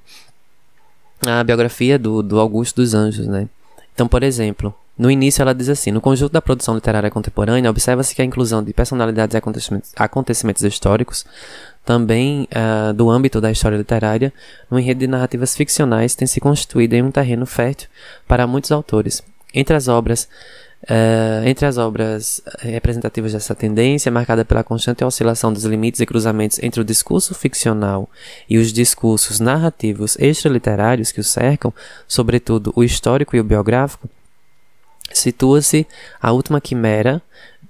[1.26, 3.48] a biografia do, do Augusto dos Anjos, né?
[3.94, 8.14] Então, por exemplo, no início, ela diz assim: no conjunto da produção literária contemporânea, observa-se
[8.14, 11.26] que a inclusão de personalidades e acontecimentos, acontecimentos históricos,
[11.84, 14.32] também uh, do âmbito da história literária,
[14.70, 17.88] no enredo de narrativas ficcionais, tem se constituído em um terreno fértil
[18.26, 19.22] para muitos autores.
[19.54, 20.28] Entre as obras
[20.82, 26.60] Uh, entre as obras representativas dessa tendência, marcada pela constante oscilação dos limites e cruzamentos
[26.62, 28.08] entre o discurso ficcional
[28.48, 31.72] e os discursos narrativos extraliterários que o cercam,
[32.06, 34.08] sobretudo o histórico e o biográfico,
[35.12, 35.86] Situa-se
[36.20, 37.22] A Última Quimera,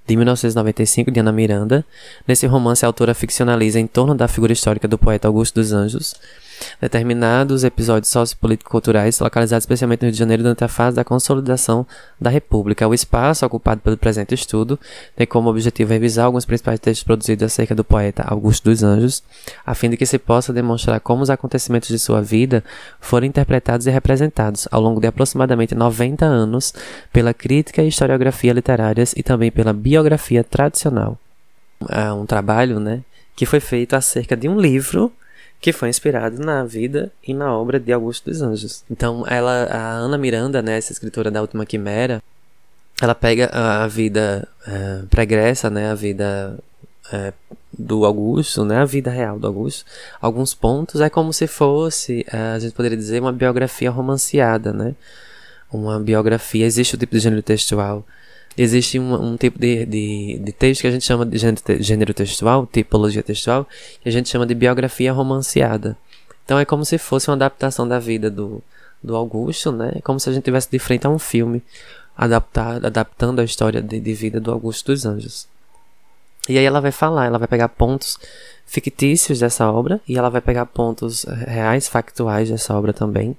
[0.07, 1.85] de 1995, de Ana Miranda.
[2.27, 6.15] Nesse romance, a autora ficcionaliza em torno da figura histórica do poeta Augusto dos Anjos
[6.81, 11.87] determinados episódios sociopolítico-culturais localizados especialmente no Rio de Janeiro durante a fase da consolidação
[12.21, 12.87] da República.
[12.87, 14.79] O espaço ocupado pelo presente estudo
[15.15, 19.23] tem como objetivo revisar alguns principais textos produzidos acerca do poeta Augusto dos Anjos,
[19.65, 22.65] a fim de que se possa demonstrar como os acontecimentos de sua vida
[23.01, 26.73] foram interpretados e representados ao longo de aproximadamente 90 anos
[27.13, 31.19] pela crítica e historiografia literárias e também pela biografia tradicional.
[31.89, 33.03] É um trabalho, né,
[33.35, 35.13] que foi feito acerca de um livro
[35.61, 38.85] que foi inspirado na vida e na obra de Augusto dos Anjos.
[38.91, 42.23] Então, ela, a Ana Miranda, né, essa escritora da Última Quimera,
[43.01, 46.59] ela pega a vida é, pregressa, né, a vida
[47.13, 47.33] é,
[47.77, 49.85] do Augusto, né, a vida real do Augusto,
[50.21, 51.01] alguns pontos.
[51.01, 54.95] É como se fosse, é, a gente poderia dizer, uma biografia romanceada, né,
[55.73, 58.05] uma biografia, existe o tipo de gênero textual
[58.57, 61.37] existe um, um tipo de, de, de, texto que a gente chama de
[61.81, 63.67] gênero textual, tipologia textual,
[64.03, 65.97] que a gente chama de biografia romanceada.
[66.45, 68.63] Então é como se fosse uma adaptação da vida do,
[69.03, 69.93] do Augusto, né?
[69.97, 71.63] É como se a gente tivesse de frente a um filme
[72.17, 75.47] adaptar, adaptando a história de, de vida do Augusto dos Anjos.
[76.49, 78.19] E aí ela vai falar, ela vai pegar pontos
[78.65, 83.37] fictícios dessa obra e ela vai pegar pontos reais, factuais dessa obra também,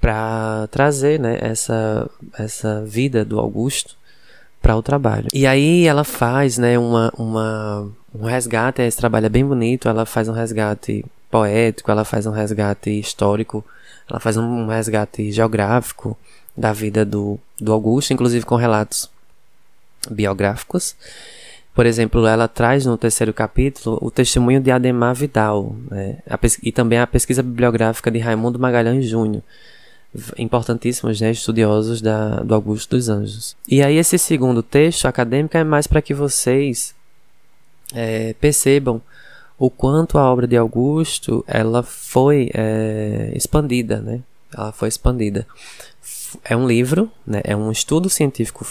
[0.00, 3.96] para trazer né, essa, essa vida do Augusto
[4.64, 5.28] para o trabalho.
[5.34, 10.06] E aí ela faz né, uma, uma, um resgate, esse trabalho é bem bonito, ela
[10.06, 13.62] faz um resgate poético, ela faz um resgate histórico,
[14.08, 16.16] ela faz um resgate geográfico
[16.56, 19.10] da vida do, do Augusto, inclusive com relatos
[20.10, 20.96] biográficos.
[21.74, 26.18] Por exemplo, ela traz no terceiro capítulo o testemunho de Ademar Vidal né,
[26.62, 29.42] e também a pesquisa bibliográfica de Raimundo Magalhães Júnior,
[30.38, 33.56] importantíssimos né, estudiosos da, do Augusto dos Anjos.
[33.68, 36.94] E aí esse segundo texto acadêmico é mais para que vocês
[37.92, 39.00] é, percebam
[39.58, 44.20] o quanto a obra de Augusto ela foi é, expandida, né?
[44.56, 45.46] Ela foi expandida.
[46.44, 47.40] É um livro, né?
[47.44, 48.66] É um estudo científico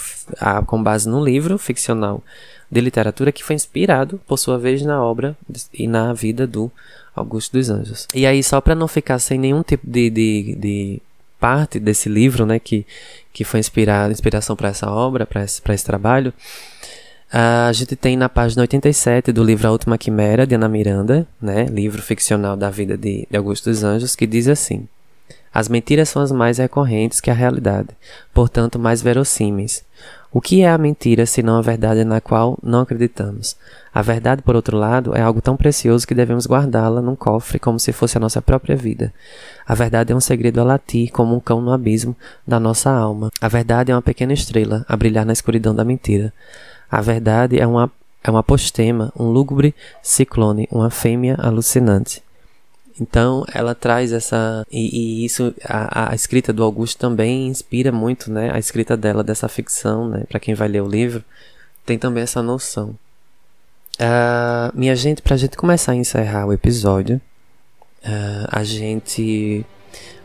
[0.66, 2.22] com base no livro ficcional
[2.70, 5.38] de literatura que foi inspirado, por sua vez, na obra
[5.74, 6.72] e na vida do
[7.16, 8.08] Augusto dos Anjos.
[8.14, 11.02] E aí, só para não ficar sem nenhum tipo de, de, de,
[11.44, 12.88] parte desse livro, né, que,
[13.34, 16.34] que foi inspirado, inspiração para essa obra, para esse, esse trabalho,
[17.30, 21.66] a gente tem na página 87 do livro A Última Quimera, de Ana Miranda, né,
[21.66, 24.88] livro ficcional da vida de, de Augusto dos Anjos, que diz assim:
[25.54, 27.90] As mentiras são as mais recorrentes que a realidade,
[28.34, 29.84] portanto mais verossímeis.
[30.36, 33.56] O que é a mentira senão a verdade na qual não acreditamos?
[33.94, 37.80] A verdade, por outro lado, é algo tão precioso que devemos guardá-la num cofre como
[37.80, 39.14] se fosse a nossa própria vida.
[39.64, 42.16] A verdade é um segredo a latir como um cão no abismo
[42.48, 43.30] da nossa alma.
[43.40, 46.34] A verdade é uma pequena estrela a brilhar na escuridão da mentira.
[46.90, 47.92] A verdade é uma,
[48.24, 52.24] é uma apostema, um lúgubre ciclone, uma fêmea alucinante.
[53.00, 58.32] Então ela traz essa e, e isso a, a, escrita do Augusto também inspira muito,
[58.32, 58.52] né?
[58.54, 60.24] A escrita dela dessa ficção, né?
[60.30, 61.24] Para quem vai ler o livro
[61.86, 62.96] tem também essa noção.
[64.00, 67.22] Uh, minha gente, para a gente começar a encerrar o episódio,
[68.04, 69.66] uh, a gente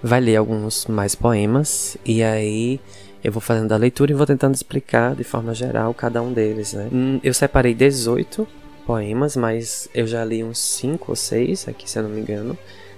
[0.02, 2.80] vai ler alguns mais poemas e aí
[3.22, 6.72] eu vou fazendo a leitura e vou tentando explicar de forma geral cada um deles,
[6.72, 6.88] né?
[6.92, 8.46] Hum, eu separei 18
[8.88, 12.56] poemas, mas eu já li uns 5 ou 6 aqui, se eu não me engano,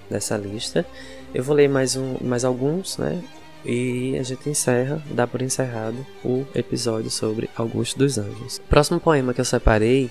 [0.08, 0.86] dessa lista.
[1.34, 3.20] Eu vou ler mais, um, mais alguns, né?
[3.64, 8.58] E a gente encerra, dá por encerrado o episódio sobre Augusto dos Anjos.
[8.58, 10.08] O próximo poema que eu separei,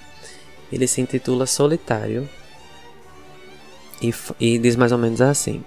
[0.69, 2.27] ele se intitula Solitário
[4.01, 5.63] e, e diz mais ou menos assim: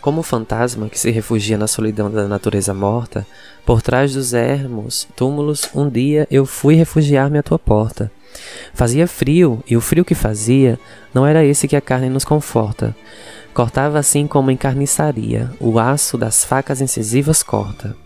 [0.00, 3.26] Como o fantasma que se refugia na solidão da natureza morta,
[3.64, 8.08] por trás dos ermos, túmulos, um dia eu fui refugiar-me à tua porta.
[8.74, 10.78] Fazia frio, e o frio que fazia
[11.12, 12.94] não era esse que a carne nos conforta.
[13.54, 17.96] Cortava assim como em carniçaria, o aço das facas incisivas corta.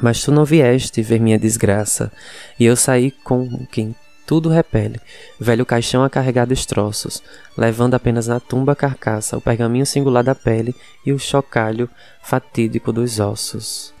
[0.00, 2.10] Mas tu não vieste ver minha desgraça,
[2.58, 3.94] e eu saí com quem
[4.26, 5.00] tudo repele,
[5.38, 7.22] velho caixão a carregar destroços,
[7.56, 10.74] levando apenas na tumba a carcaça, o pergaminho singular da pele
[11.04, 11.88] e o chocalho
[12.22, 13.91] fatídico dos ossos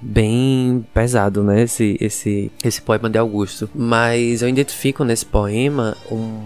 [0.00, 1.62] bem pesado, né?
[1.62, 3.68] Esse, esse, esse poema de Augusto.
[3.74, 6.40] Mas eu identifico nesse poema um,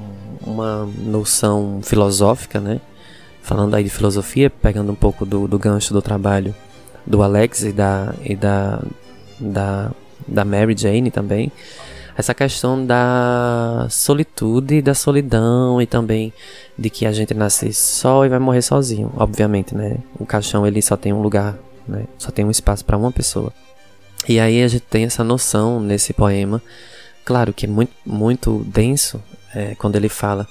[0.46, 2.80] uma noção filosófica, né?
[3.42, 6.54] Falando aí de filosofia, pegando um pouco do, do gancho do trabalho
[7.06, 8.80] do Alex e da, e da,
[9.38, 9.90] da,
[10.26, 11.50] da Mary Jane também.
[12.16, 16.32] Essa questão da solitude, da solidão e também
[16.78, 19.96] de que a gente nasce só e vai morrer sozinho, obviamente, né?
[20.18, 21.56] O caixão ele só tem um lugar
[21.86, 22.06] né?
[22.18, 23.52] Só tem um espaço para uma pessoa.
[24.28, 26.62] E aí a gente tem essa noção nesse poema,
[27.24, 29.20] claro que é muito, muito denso,
[29.54, 30.46] é, quando ele fala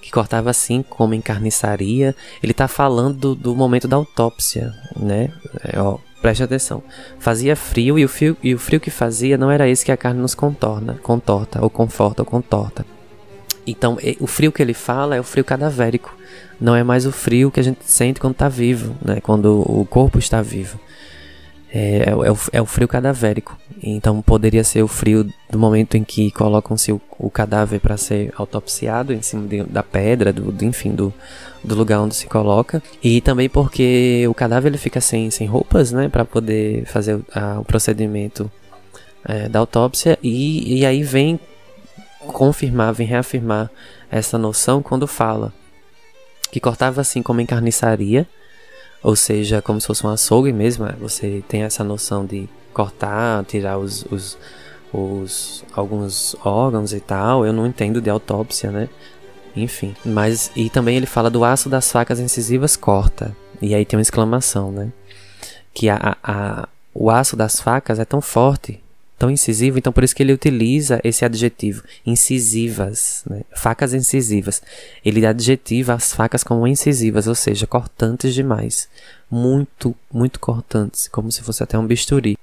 [0.00, 5.30] que cortava assim como em carniçaria, ele está falando do, do, momento da autópsia, né?
[5.62, 6.82] É, ó, preste atenção.
[7.20, 9.96] Fazia frio e o frio, e o frio que fazia não era esse que a
[9.96, 12.84] carne nos contorna, contorta, ou conforta, ou contorta.
[13.64, 16.12] Então, o frio que ele fala é o frio cadavérico.
[16.62, 19.20] Não é mais o frio que a gente sente quando está vivo, né?
[19.20, 20.78] quando o corpo está vivo.
[21.74, 23.58] É, é, o, é o frio cadavérico.
[23.82, 28.32] Então, poderia ser o frio do momento em que colocam-se o, o, cadáver para ser
[28.36, 31.12] autopsiado em cima de, da pedra, do, do, enfim, do,
[31.64, 32.80] do lugar onde se coloca.
[33.02, 36.08] E também porque o cadáver ele fica sem, sem roupas, né?
[36.08, 38.48] Para poder fazer a, o procedimento
[39.24, 40.16] é, da autópsia.
[40.22, 41.40] E, e aí vem
[42.20, 43.68] confirmar, vem reafirmar
[44.08, 45.52] essa noção quando fala
[46.52, 48.28] que cortava assim como em carniçaria,
[49.02, 50.94] ou seja, como se fosse um açougue mesmo, né?
[51.00, 54.38] você tem essa noção de cortar, tirar os, os,
[54.92, 57.44] os alguns órgãos e tal.
[57.46, 58.88] Eu não entendo de autópsia, né?
[59.56, 63.34] Enfim, mas e também ele fala do aço das facas incisivas corta.
[63.60, 64.92] E aí tem uma exclamação, né?
[65.72, 68.78] Que a, a, o aço das facas é tão forte
[69.22, 73.42] tão incisivo, então por isso que ele utiliza esse adjetivo, incisivas, né?
[73.54, 74.60] facas incisivas.
[75.04, 78.88] Ele adjetiva as facas como incisivas, ou seja, cortantes demais,
[79.30, 82.36] muito, muito cortantes, como se fosse até um bisturi.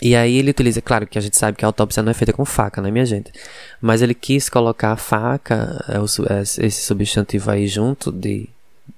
[0.00, 2.32] E aí ele utiliza, claro que a gente sabe que a autópsia não é feita
[2.32, 3.30] com faca, né, minha gente?
[3.78, 8.48] Mas ele quis colocar a faca, é, é, esse substantivo aí junto de,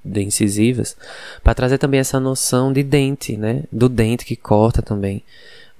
[0.05, 0.96] de incisivas,
[1.42, 3.64] para trazer também essa noção de dente, né?
[3.72, 5.24] Do dente que corta também,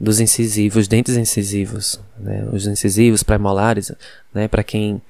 [0.03, 2.45] dos incisivos, dentes incisivos, né?
[2.53, 3.93] Os incisivos pré-molares,
[4.35, 4.49] né?
[4.49, 5.01] Para quem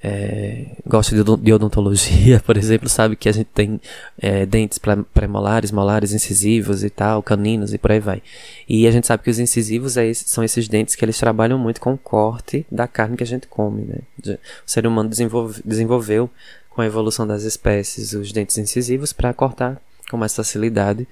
[0.00, 3.80] é, gosta de odontologia, por exemplo, sabe que a gente tem
[4.16, 8.22] é, dentes pré-molares, molares, incisivos e tal, caninos e por aí vai.
[8.68, 11.58] E a gente sabe que os incisivos é esse, são esses dentes que eles trabalham
[11.58, 13.82] muito com o corte da carne que a gente come.
[13.82, 13.98] Né?
[14.24, 16.30] O ser humano desenvolve, desenvolveu,
[16.70, 21.08] com a evolução das espécies, os dentes incisivos para cortar com mais facilidade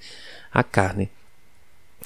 [0.53, 1.09] a carne.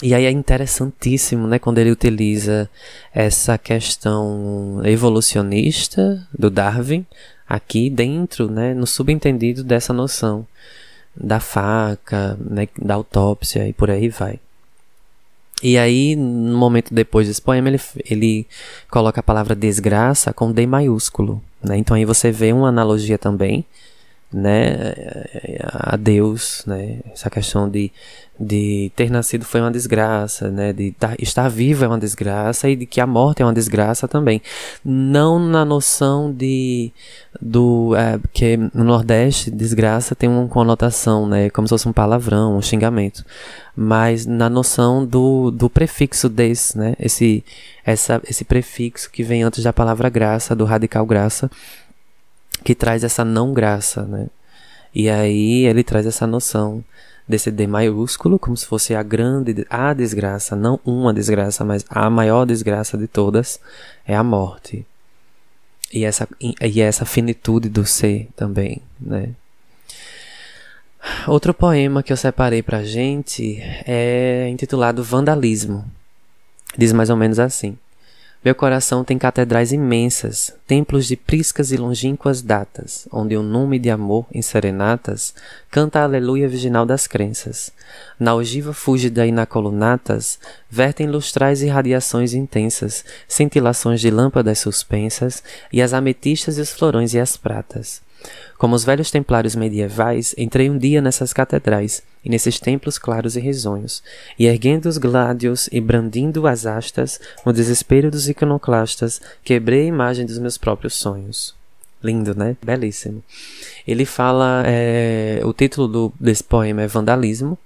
[0.04, 2.70] E aí é interessantíssimo, né, quando ele utiliza
[3.12, 7.04] essa questão evolucionista do Darwin
[7.50, 10.46] aqui dentro, né, no subentendido dessa noção
[11.16, 14.40] da faca, né, da autópsia e por aí vai.
[15.64, 18.48] E aí, no momento depois desse poema, ele, ele
[18.92, 21.76] coloca a palavra desgraça com D maiúsculo, né?
[21.78, 23.66] Então aí você vê uma analogia também
[24.32, 24.94] né,
[25.64, 27.92] a Deus, né, essa questão de,
[28.38, 32.86] de ter nascido foi uma desgraça, né, de estar vivo é uma desgraça e de
[32.86, 34.42] que a morte é uma desgraça também,
[34.84, 36.92] não na noção de
[37.42, 42.58] do é, que no Nordeste desgraça tem uma conotação, né, como se fosse um palavrão,
[42.58, 43.24] um xingamento,
[43.74, 47.46] mas na noção do, do prefixo des, né, esse
[47.86, 51.50] essa esse prefixo que vem antes da palavra graça, do radical graça
[52.64, 54.28] que traz essa não graça, né?
[54.94, 56.84] E aí ele traz essa noção
[57.28, 62.10] desse D maiúsculo, como se fosse a grande, a desgraça, não uma desgraça, mas a
[62.10, 63.60] maior desgraça de todas
[64.06, 64.86] é a morte.
[65.94, 69.30] E essa, e essa finitude do ser também, né?
[71.28, 75.86] Outro poema que eu separei pra gente é intitulado Vandalismo.
[76.78, 77.78] Diz mais ou menos assim.
[78.46, 83.90] Meu coração tem catedrais imensas, templos de priscas e longínquas datas, onde o nome de
[83.90, 85.34] amor em serenatas
[85.72, 87.72] canta a aleluia virginal das crenças.
[88.20, 95.82] Na ogiva fúlgida e na colunatas vertem lustrais irradiações intensas, cintilações de lâmpadas suspensas, e
[95.82, 98.07] as ametistas e os florões e as pratas.
[98.58, 103.40] Como os velhos templários medievais, entrei um dia nessas catedrais e nesses templos claros e
[103.40, 104.02] risonhos,
[104.38, 110.26] e erguendo os gládios e brandindo as astas, no desespero dos iconoclastas, quebrei a imagem
[110.26, 111.56] dos meus próprios sonhos.
[112.04, 112.56] Lindo, né?
[112.64, 113.24] Belíssimo.
[113.88, 114.64] Ele fala.
[114.68, 117.58] É, o título do, desse poema é Vandalismo,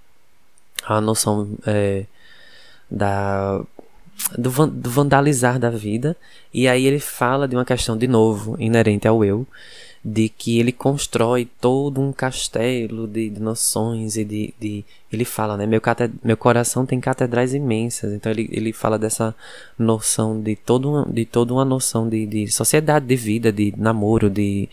[0.85, 2.05] a noção é,
[2.89, 3.61] da
[4.37, 6.15] do, do, vandalizar da vida.
[6.53, 9.45] E aí ele fala de uma questão, de novo, inerente ao eu,
[10.03, 14.83] de que ele constrói todo um castelo de, de noções e de, de,
[15.13, 15.67] Ele fala, né?
[15.67, 15.79] Meu,
[16.23, 18.11] meu coração tem catedrais imensas.
[18.11, 19.35] Então ele, ele fala dessa
[19.77, 24.67] noção de, todo de toda uma noção de, de sociedade, de vida, de namoro, de,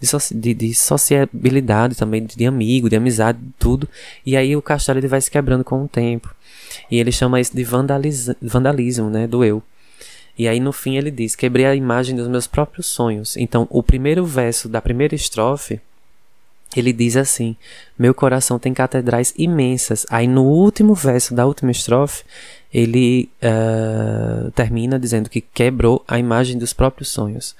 [0.00, 3.86] de, de, de sociabilidade também, de, amigo, de amizade, tudo.
[4.24, 6.34] E aí o castelo ele vai se quebrando com o tempo.
[6.90, 9.26] E ele chama isso de vandalismo, né?
[9.26, 9.62] Do eu.
[10.40, 13.36] E aí no fim ele diz: Quebrei a imagem dos meus próprios sonhos.
[13.36, 15.78] Então, o primeiro verso da primeira estrofe,
[16.74, 17.54] ele diz assim:
[17.98, 20.06] Meu coração tem catedrais imensas.
[20.08, 22.24] Aí no último verso da última estrofe,
[22.72, 27.54] ele uh, termina dizendo que quebrou a imagem dos próprios sonhos.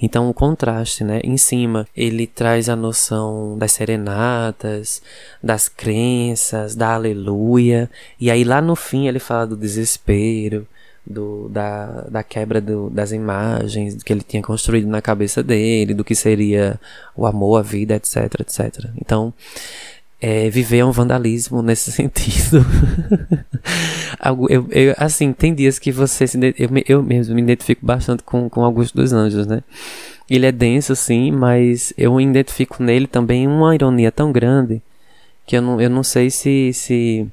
[0.00, 1.20] Então, o contraste, né?
[1.22, 5.02] Em cima, ele traz a noção das serenatas,
[5.42, 7.90] das crenças, da aleluia.
[8.18, 10.66] E aí, lá no fim, ele fala do desespero,
[11.06, 16.04] do, da, da quebra do, das imagens que ele tinha construído na cabeça dele, do
[16.04, 16.78] que seria
[17.16, 18.90] o amor, a vida, etc, etc.
[18.96, 19.34] Então,
[20.20, 22.64] é, viver é um vandalismo nesse sentido.
[24.48, 26.38] eu, eu, assim, tem dias que você se.
[26.56, 29.64] Eu, eu mesmo me identifico bastante com, com Augusto dos Anjos, né?
[30.30, 34.80] Ele é denso, sim, mas eu identifico nele também uma ironia tão grande
[35.44, 36.72] que eu não, eu não sei se.
[36.72, 37.26] se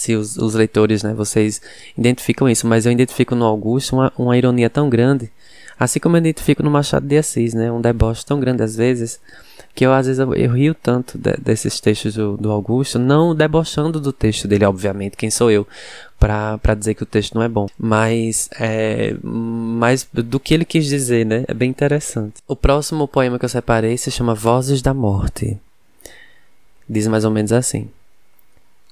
[0.00, 1.60] se os, os leitores, né, vocês
[1.96, 5.30] identificam isso, mas eu identifico no Augusto uma, uma ironia tão grande,
[5.78, 9.20] assim como eu identifico no Machado de Assis, né, um deboche tão grande às vezes,
[9.74, 13.34] que eu às vezes eu, eu rio tanto de, desses textos do, do, Augusto, não
[13.34, 15.68] debochando do texto dele, obviamente, quem sou eu
[16.18, 20.86] para dizer que o texto não é bom, mas é, mas do que ele quis
[20.86, 22.36] dizer, né, é bem interessante.
[22.48, 25.58] O próximo poema que eu separei se chama Vozes da Morte.
[26.88, 27.90] Diz mais ou menos assim: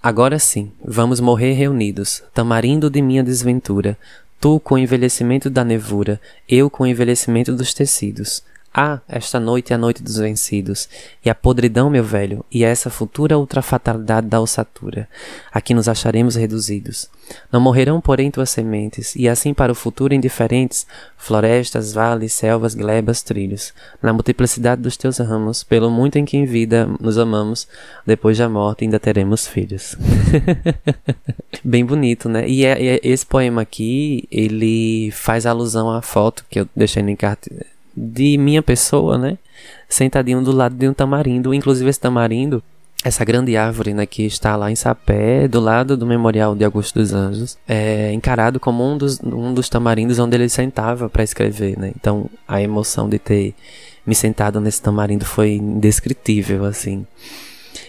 [0.00, 3.98] Agora sim, vamos morrer reunidos, tamarindo de minha desventura,
[4.40, 8.44] tu com o envelhecimento da nevura, eu com o envelhecimento dos tecidos.
[8.80, 10.88] Ah, esta noite é a noite dos vencidos,
[11.24, 15.08] e a podridão, meu velho, e essa futura ultrafatalidade da ossatura.
[15.52, 17.10] Aqui nos acharemos reduzidos.
[17.50, 23.20] Não morrerão, porém, tuas sementes, e assim para o futuro indiferentes, florestas, vales, selvas, glebas,
[23.20, 23.74] trilhos.
[24.00, 27.66] Na multiplicidade dos teus ramos, pelo muito em que em vida nos amamos,
[28.06, 29.96] depois da morte ainda teremos filhos.
[31.64, 32.48] Bem bonito, né?
[32.48, 37.10] E, é, é, esse poema aqui, ele faz alusão à foto que eu deixei no
[37.10, 37.50] encarte
[37.98, 39.38] de minha pessoa, né?
[39.88, 41.52] Sentadinho do lado de um tamarindo.
[41.52, 42.62] Inclusive, esse tamarindo,
[43.04, 46.98] essa grande árvore, né, que está lá em Sapé, do lado do Memorial de Augusto
[46.98, 51.78] dos Anjos, é encarado como um dos, um dos tamarindos onde ele sentava para escrever,
[51.78, 51.92] né?
[51.96, 53.54] Então, a emoção de ter
[54.06, 57.06] me sentado nesse tamarindo foi indescritível, assim.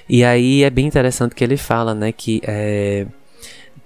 [0.07, 3.05] E aí é bem interessante que ele fala, né, que é,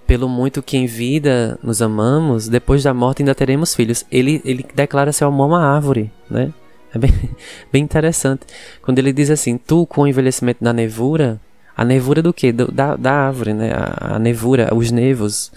[0.05, 4.05] pelo muito que em vida nos amamos, depois da morte ainda teremos filhos.
[4.11, 6.53] Ele, ele declara seu amor a uma árvore, né?
[6.93, 7.11] É bem,
[7.71, 8.41] bem interessante.
[8.81, 11.39] Quando ele diz assim, tu com o envelhecimento da nevura,
[11.75, 12.51] a nevura do quê?
[12.51, 13.71] Do, da, da árvore, né?
[13.73, 15.51] A, a nevura, os nevos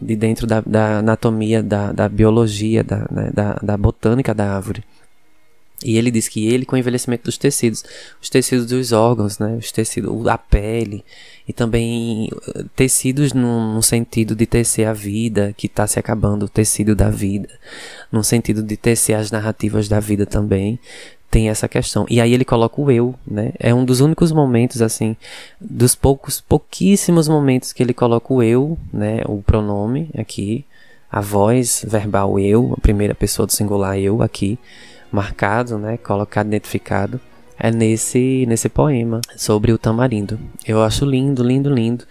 [0.00, 3.30] de dentro da, da anatomia, da, da biologia, da, né?
[3.32, 4.82] da, da botânica da árvore.
[5.84, 7.84] E ele diz que ele, com o envelhecimento dos tecidos,
[8.20, 11.04] os tecidos dos órgãos, né, os tecidos, a pele,
[11.46, 16.48] e também eh, tecidos no, sentido de tecer a vida, que está se acabando, o
[16.48, 17.48] tecido da vida,
[18.10, 20.78] no sentido de tecer as narrativas da vida também,
[21.30, 22.06] tem essa questão.
[22.10, 23.52] E aí ele coloca o eu, né?
[23.58, 25.16] É um dos únicos momentos, assim,
[25.60, 29.22] dos poucos, pouquíssimos momentos que ele coloca o eu, né?
[29.26, 30.66] O pronome aqui,
[31.10, 34.58] a voz verbal eu, a primeira pessoa do singular eu aqui
[35.12, 37.20] marcado, né, colocado, identificado,
[37.62, 40.36] é nesse, nesse poema sobre o tamarindo.
[40.66, 42.04] Eu acho lindo, lindo, lindo,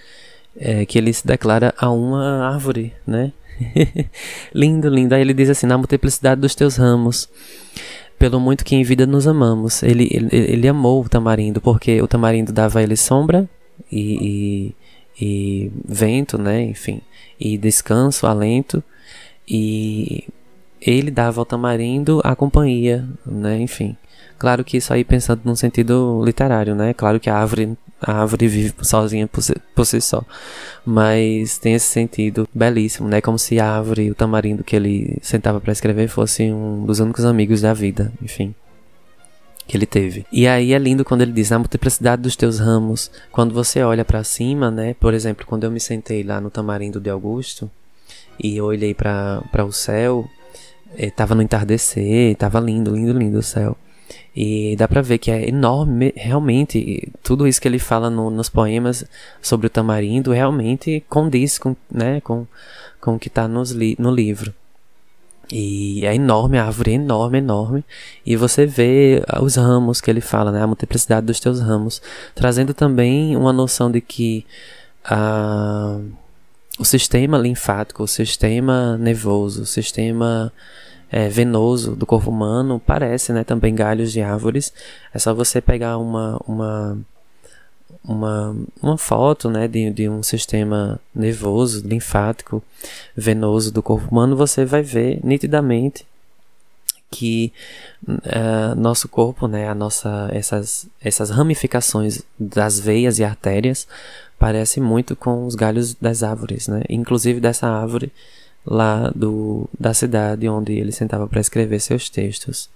[0.55, 3.33] é, que ele se declara a uma árvore, né?
[4.55, 5.13] lindo, lindo.
[5.13, 7.27] Aí ele diz assim: na multiplicidade dos teus ramos,
[8.17, 9.83] pelo muito que em vida nos amamos.
[9.83, 13.49] Ele, ele, ele amou o tamarindo, porque o tamarindo dava a ele sombra
[13.91, 14.73] e,
[15.19, 16.63] e, e vento, né?
[16.63, 17.01] Enfim,
[17.37, 18.81] e descanso, alento.
[19.45, 20.23] E
[20.79, 23.59] ele dava ao tamarindo a companhia, né?
[23.59, 23.97] Enfim.
[24.41, 26.95] Claro que isso aí pensando num sentido literário, né?
[26.95, 30.25] Claro que a árvore, a árvore vive sozinha por si, por si só.
[30.83, 33.21] Mas tem esse sentido belíssimo, né?
[33.21, 37.23] Como se a árvore o tamarindo que ele sentava para escrever fosse um dos únicos
[37.23, 38.55] amigos da vida, enfim
[39.67, 40.25] que ele teve.
[40.31, 44.03] E aí é lindo quando ele diz na multiplicidade dos teus ramos, quando você olha
[44.03, 44.95] para cima, né?
[44.95, 47.71] Por exemplo, quando eu me sentei lá no tamarindo de Augusto
[48.43, 50.27] e olhei para o céu,
[50.97, 53.77] Estava no entardecer, estava lindo, lindo, lindo o céu.
[54.35, 58.47] E dá pra ver que é enorme, realmente, tudo isso que ele fala no, nos
[58.47, 59.03] poemas
[59.41, 62.47] sobre o tamarindo realmente condiz com, né, com,
[63.01, 64.53] com o que está li, no livro.
[65.51, 67.83] E é enorme, a árvore é enorme, enorme.
[68.25, 70.61] E você vê os ramos que ele fala, né?
[70.61, 72.01] A multiplicidade dos teus ramos.
[72.33, 74.45] Trazendo também uma noção de que
[75.03, 75.99] a,
[76.79, 80.53] o sistema linfático, o sistema nervoso, o sistema
[81.11, 84.73] é, venoso do corpo humano parece, né, também galhos de árvores.
[85.13, 86.97] É só você pegar uma uma
[88.03, 92.63] uma, uma foto, né, de, de um sistema nervoso, linfático,
[93.15, 96.05] venoso do corpo humano, você vai ver nitidamente
[97.11, 97.51] que
[98.07, 103.87] uh, nosso corpo, né, a nossa, essas, essas ramificações das veias e artérias
[104.39, 108.11] parece muito com os galhos das árvores, né, inclusive dessa árvore
[108.65, 112.69] lá do, da cidade onde ele sentava para escrever seus textos.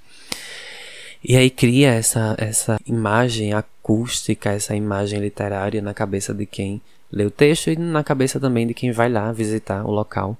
[1.23, 6.81] E aí cria essa, essa imagem acústica, essa imagem literária na cabeça de quem
[7.11, 10.37] lê o texto e na cabeça também de quem vai lá visitar o local.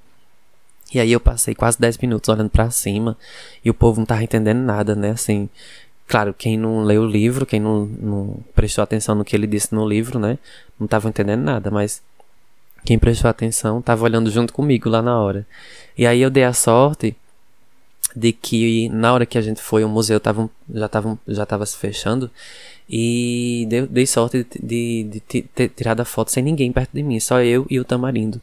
[0.94, 3.18] E aí eu passei quase 10 minutos olhando para cima
[3.64, 5.12] e o povo não tava entendendo nada, né?
[5.12, 5.50] Assim,
[6.08, 9.74] claro, quem não leu o livro, quem não, não prestou atenção no que ele disse
[9.74, 10.38] no livro, né?
[10.80, 12.02] Não tava entendendo nada, mas
[12.86, 15.46] quem prestou atenção estava olhando junto comigo lá na hora.
[15.98, 17.16] E aí eu dei a sorte
[18.16, 21.66] de que na hora que a gente foi, o museu tava, já estava já tava
[21.66, 22.32] se fechando
[22.90, 27.04] e dei, dei sorte de, de, de ter tirado a foto sem ninguém perto de
[27.04, 28.42] mim, só eu e o tamarindo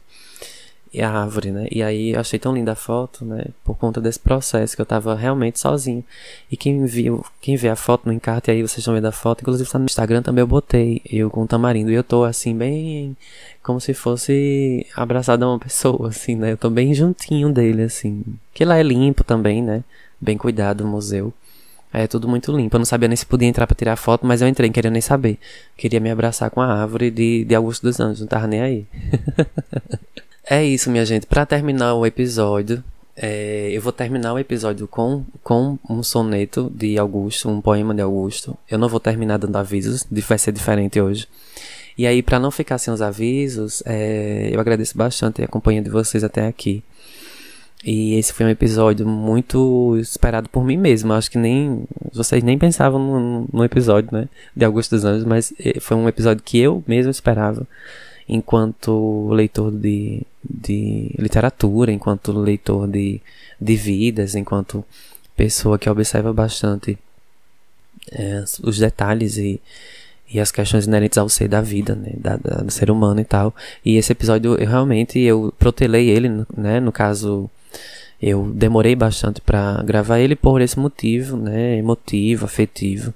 [0.93, 1.67] e a árvore, né?
[1.71, 3.45] E aí eu achei tão linda a foto, né?
[3.63, 6.03] Por conta desse processo que eu tava realmente sozinho.
[6.51, 9.41] E quem viu, quem vê a foto no encarte aí, vocês estão vendo a foto,
[9.41, 11.89] inclusive tá no Instagram também eu botei, eu com o tamarindo.
[11.91, 13.17] E eu tô assim, bem
[13.63, 16.51] como se fosse abraçado a uma pessoa, assim, né?
[16.51, 18.23] Eu tô bem juntinho dele, assim.
[18.53, 19.83] Que lá é limpo também, né?
[20.21, 21.33] Bem cuidado o museu.
[21.91, 22.75] É tudo muito limpo.
[22.75, 24.91] Eu não sabia nem se podia entrar pra tirar foto, mas eu entrei, não queria
[24.91, 25.39] nem saber.
[25.77, 28.85] Queria me abraçar com a árvore de, de Augusto dos Anjos, não tava nem aí.
[30.45, 31.25] é isso, minha gente.
[31.25, 32.83] Para terminar o episódio,
[33.15, 38.01] é, eu vou terminar o episódio com, com um soneto de Augusto, um poema de
[38.01, 38.57] Augusto.
[38.69, 41.27] Eu não vou terminar dando avisos, vai ser diferente hoje.
[41.97, 45.89] E aí, para não ficar sem os avisos, é, eu agradeço bastante a companhia de
[45.89, 46.83] vocês até aqui.
[47.85, 51.13] E esse foi um episódio muito esperado por mim mesmo.
[51.13, 55.53] Acho que nem vocês nem pensavam no, no episódio, né, de Augusto dos Anjos, mas
[55.59, 57.67] é, foi um episódio que eu mesmo esperava
[58.27, 63.21] enquanto leitor de, de literatura, enquanto leitor de,
[63.59, 64.83] de vidas, enquanto
[65.35, 66.97] pessoa que observa bastante
[68.11, 69.59] é, os detalhes e,
[70.31, 73.25] e as questões inerentes ao ser da vida, né, da, da, do ser humano e
[73.25, 73.53] tal.
[73.83, 77.49] E esse episódio eu realmente eu protelei ele, né, no caso
[78.21, 83.13] eu demorei bastante para gravar ele por esse motivo, né, emotivo, afetivo,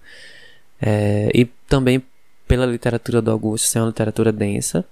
[0.81, 2.03] é, e também
[2.47, 4.85] pela literatura do Augusto ser uma literatura densa,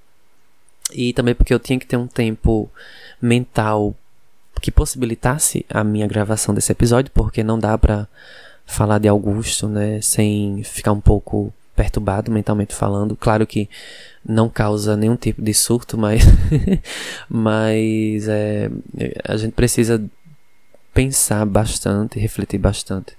[0.96, 2.70] e também porque eu tinha que ter um tempo
[3.22, 3.94] mental
[4.62, 8.08] que possibilitasse a minha gravação desse episódio, porque não dá para
[8.66, 13.16] falar de Augusto, né, sem ficar um pouco perturbado mentalmente falando.
[13.16, 13.70] Claro que
[14.26, 16.24] não causa nenhum tipo de surto, mas,
[17.30, 18.72] mas é,
[19.24, 20.04] a gente precisa
[20.94, 23.14] pensar bastante, refletir bastante.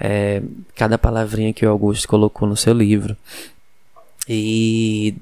[0.00, 0.42] É,
[0.74, 3.16] cada palavrinha que o Augusto colocou no seu livro.
[4.28, 5.14] E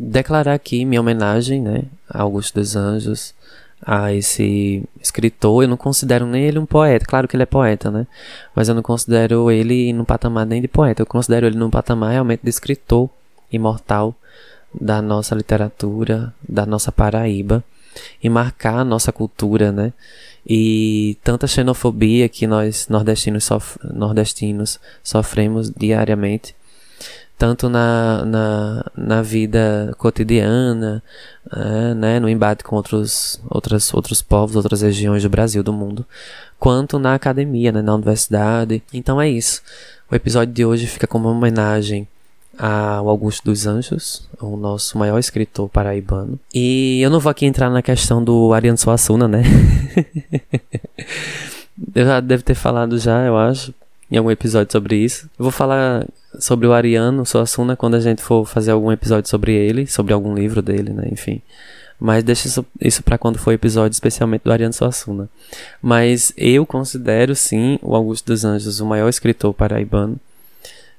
[0.00, 3.34] declarar aqui minha homenagem, né, a Augusto dos Anjos,
[3.84, 5.62] a esse escritor.
[5.62, 8.06] Eu não considero nem ele um poeta, claro que ele é poeta, né,
[8.54, 12.12] mas eu não considero ele no patamar nem de poeta, eu considero ele no patamar
[12.12, 13.10] realmente de escritor
[13.52, 14.14] imortal
[14.72, 17.62] da nossa literatura, da nossa Paraíba
[18.22, 19.92] e marcar a nossa cultura, né?
[20.46, 26.54] E tanta xenofobia que nós nordestinos, sof nordestinos sofremos diariamente
[27.40, 31.02] tanto na, na, na vida cotidiana,
[31.50, 36.04] é, né, no embate com outros, outros, outros povos, outras regiões do Brasil, do mundo,
[36.58, 38.82] quanto na academia, né, na universidade.
[38.92, 39.62] Então é isso.
[40.10, 42.06] O episódio de hoje fica como uma homenagem
[42.58, 46.38] ao Augusto dos Anjos, o nosso maior escritor paraibano.
[46.52, 49.44] E eu não vou aqui entrar na questão do Ariano Suassuna, né?
[51.94, 53.72] eu já devo ter falado já, eu acho,
[54.10, 55.30] em algum episódio sobre isso.
[55.38, 56.06] Eu vou falar
[56.38, 60.34] sobre o Ariano Suassuna quando a gente for fazer algum episódio sobre ele, sobre algum
[60.34, 61.08] livro dele, né?
[61.10, 61.40] Enfim.
[61.98, 65.28] Mas deixa isso, isso para quando for episódio especialmente do Ariano Suassuna.
[65.82, 70.18] Mas eu considero sim o Augusto dos Anjos o maior escritor paraibano.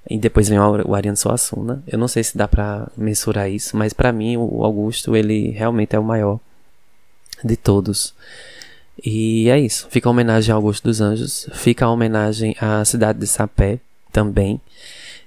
[0.09, 1.83] E depois vem o Ariano Suassuna.
[1.87, 5.95] Eu não sei se dá para mensurar isso, mas para mim o Augusto ele realmente
[5.95, 6.39] é o maior
[7.43, 8.13] de todos.
[9.03, 9.87] E é isso.
[9.89, 11.47] Fica a homenagem ao Augusto dos Anjos.
[11.53, 13.79] Fica a homenagem à cidade de Sapé
[14.11, 14.61] também.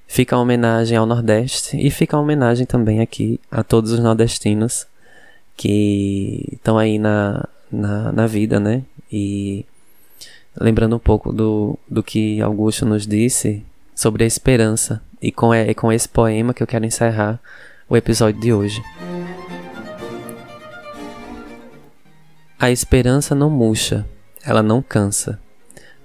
[0.06, 4.86] Fica a homenagem ao Nordeste e fica a homenagem também aqui a todos os nordestinos
[5.56, 8.82] que estão aí na, na, na, vida, né?
[9.10, 9.64] E
[10.60, 13.64] lembrando um pouco do, do que Augusto nos disse
[13.94, 15.02] sobre a esperança.
[15.20, 17.40] E com, é com esse poema que eu quero encerrar
[17.88, 18.82] o episódio de hoje.
[22.64, 24.06] A esperança não murcha,
[24.42, 25.38] ela não cansa.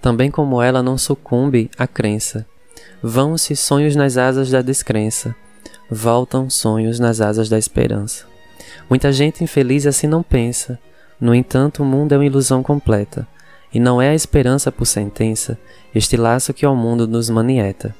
[0.01, 2.45] Também como ela não sucumbe à crença.
[3.01, 5.33] Vão-se sonhos nas asas da descrença,
[5.89, 8.25] voltam sonhos nas asas da esperança.
[8.89, 10.77] Muita gente infeliz assim não pensa,
[11.17, 13.25] no entanto o mundo é uma ilusão completa,
[13.73, 15.57] e não é a esperança por sentença,
[15.95, 17.95] este laço que ao mundo nos manieta.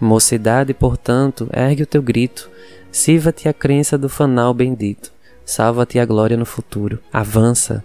[0.00, 2.50] Mocidade, portanto, ergue o teu grito,
[2.90, 5.12] sirva-te a crença do fanal bendito,
[5.46, 7.84] salva-te a glória no futuro, avança.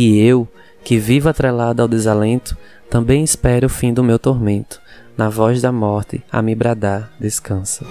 [0.00, 0.46] E eu,
[0.84, 2.56] que vivo atrelado ao desalento,
[2.88, 4.80] também espero o fim do meu tormento,
[5.16, 7.84] na voz da morte, a me bradar, descansa.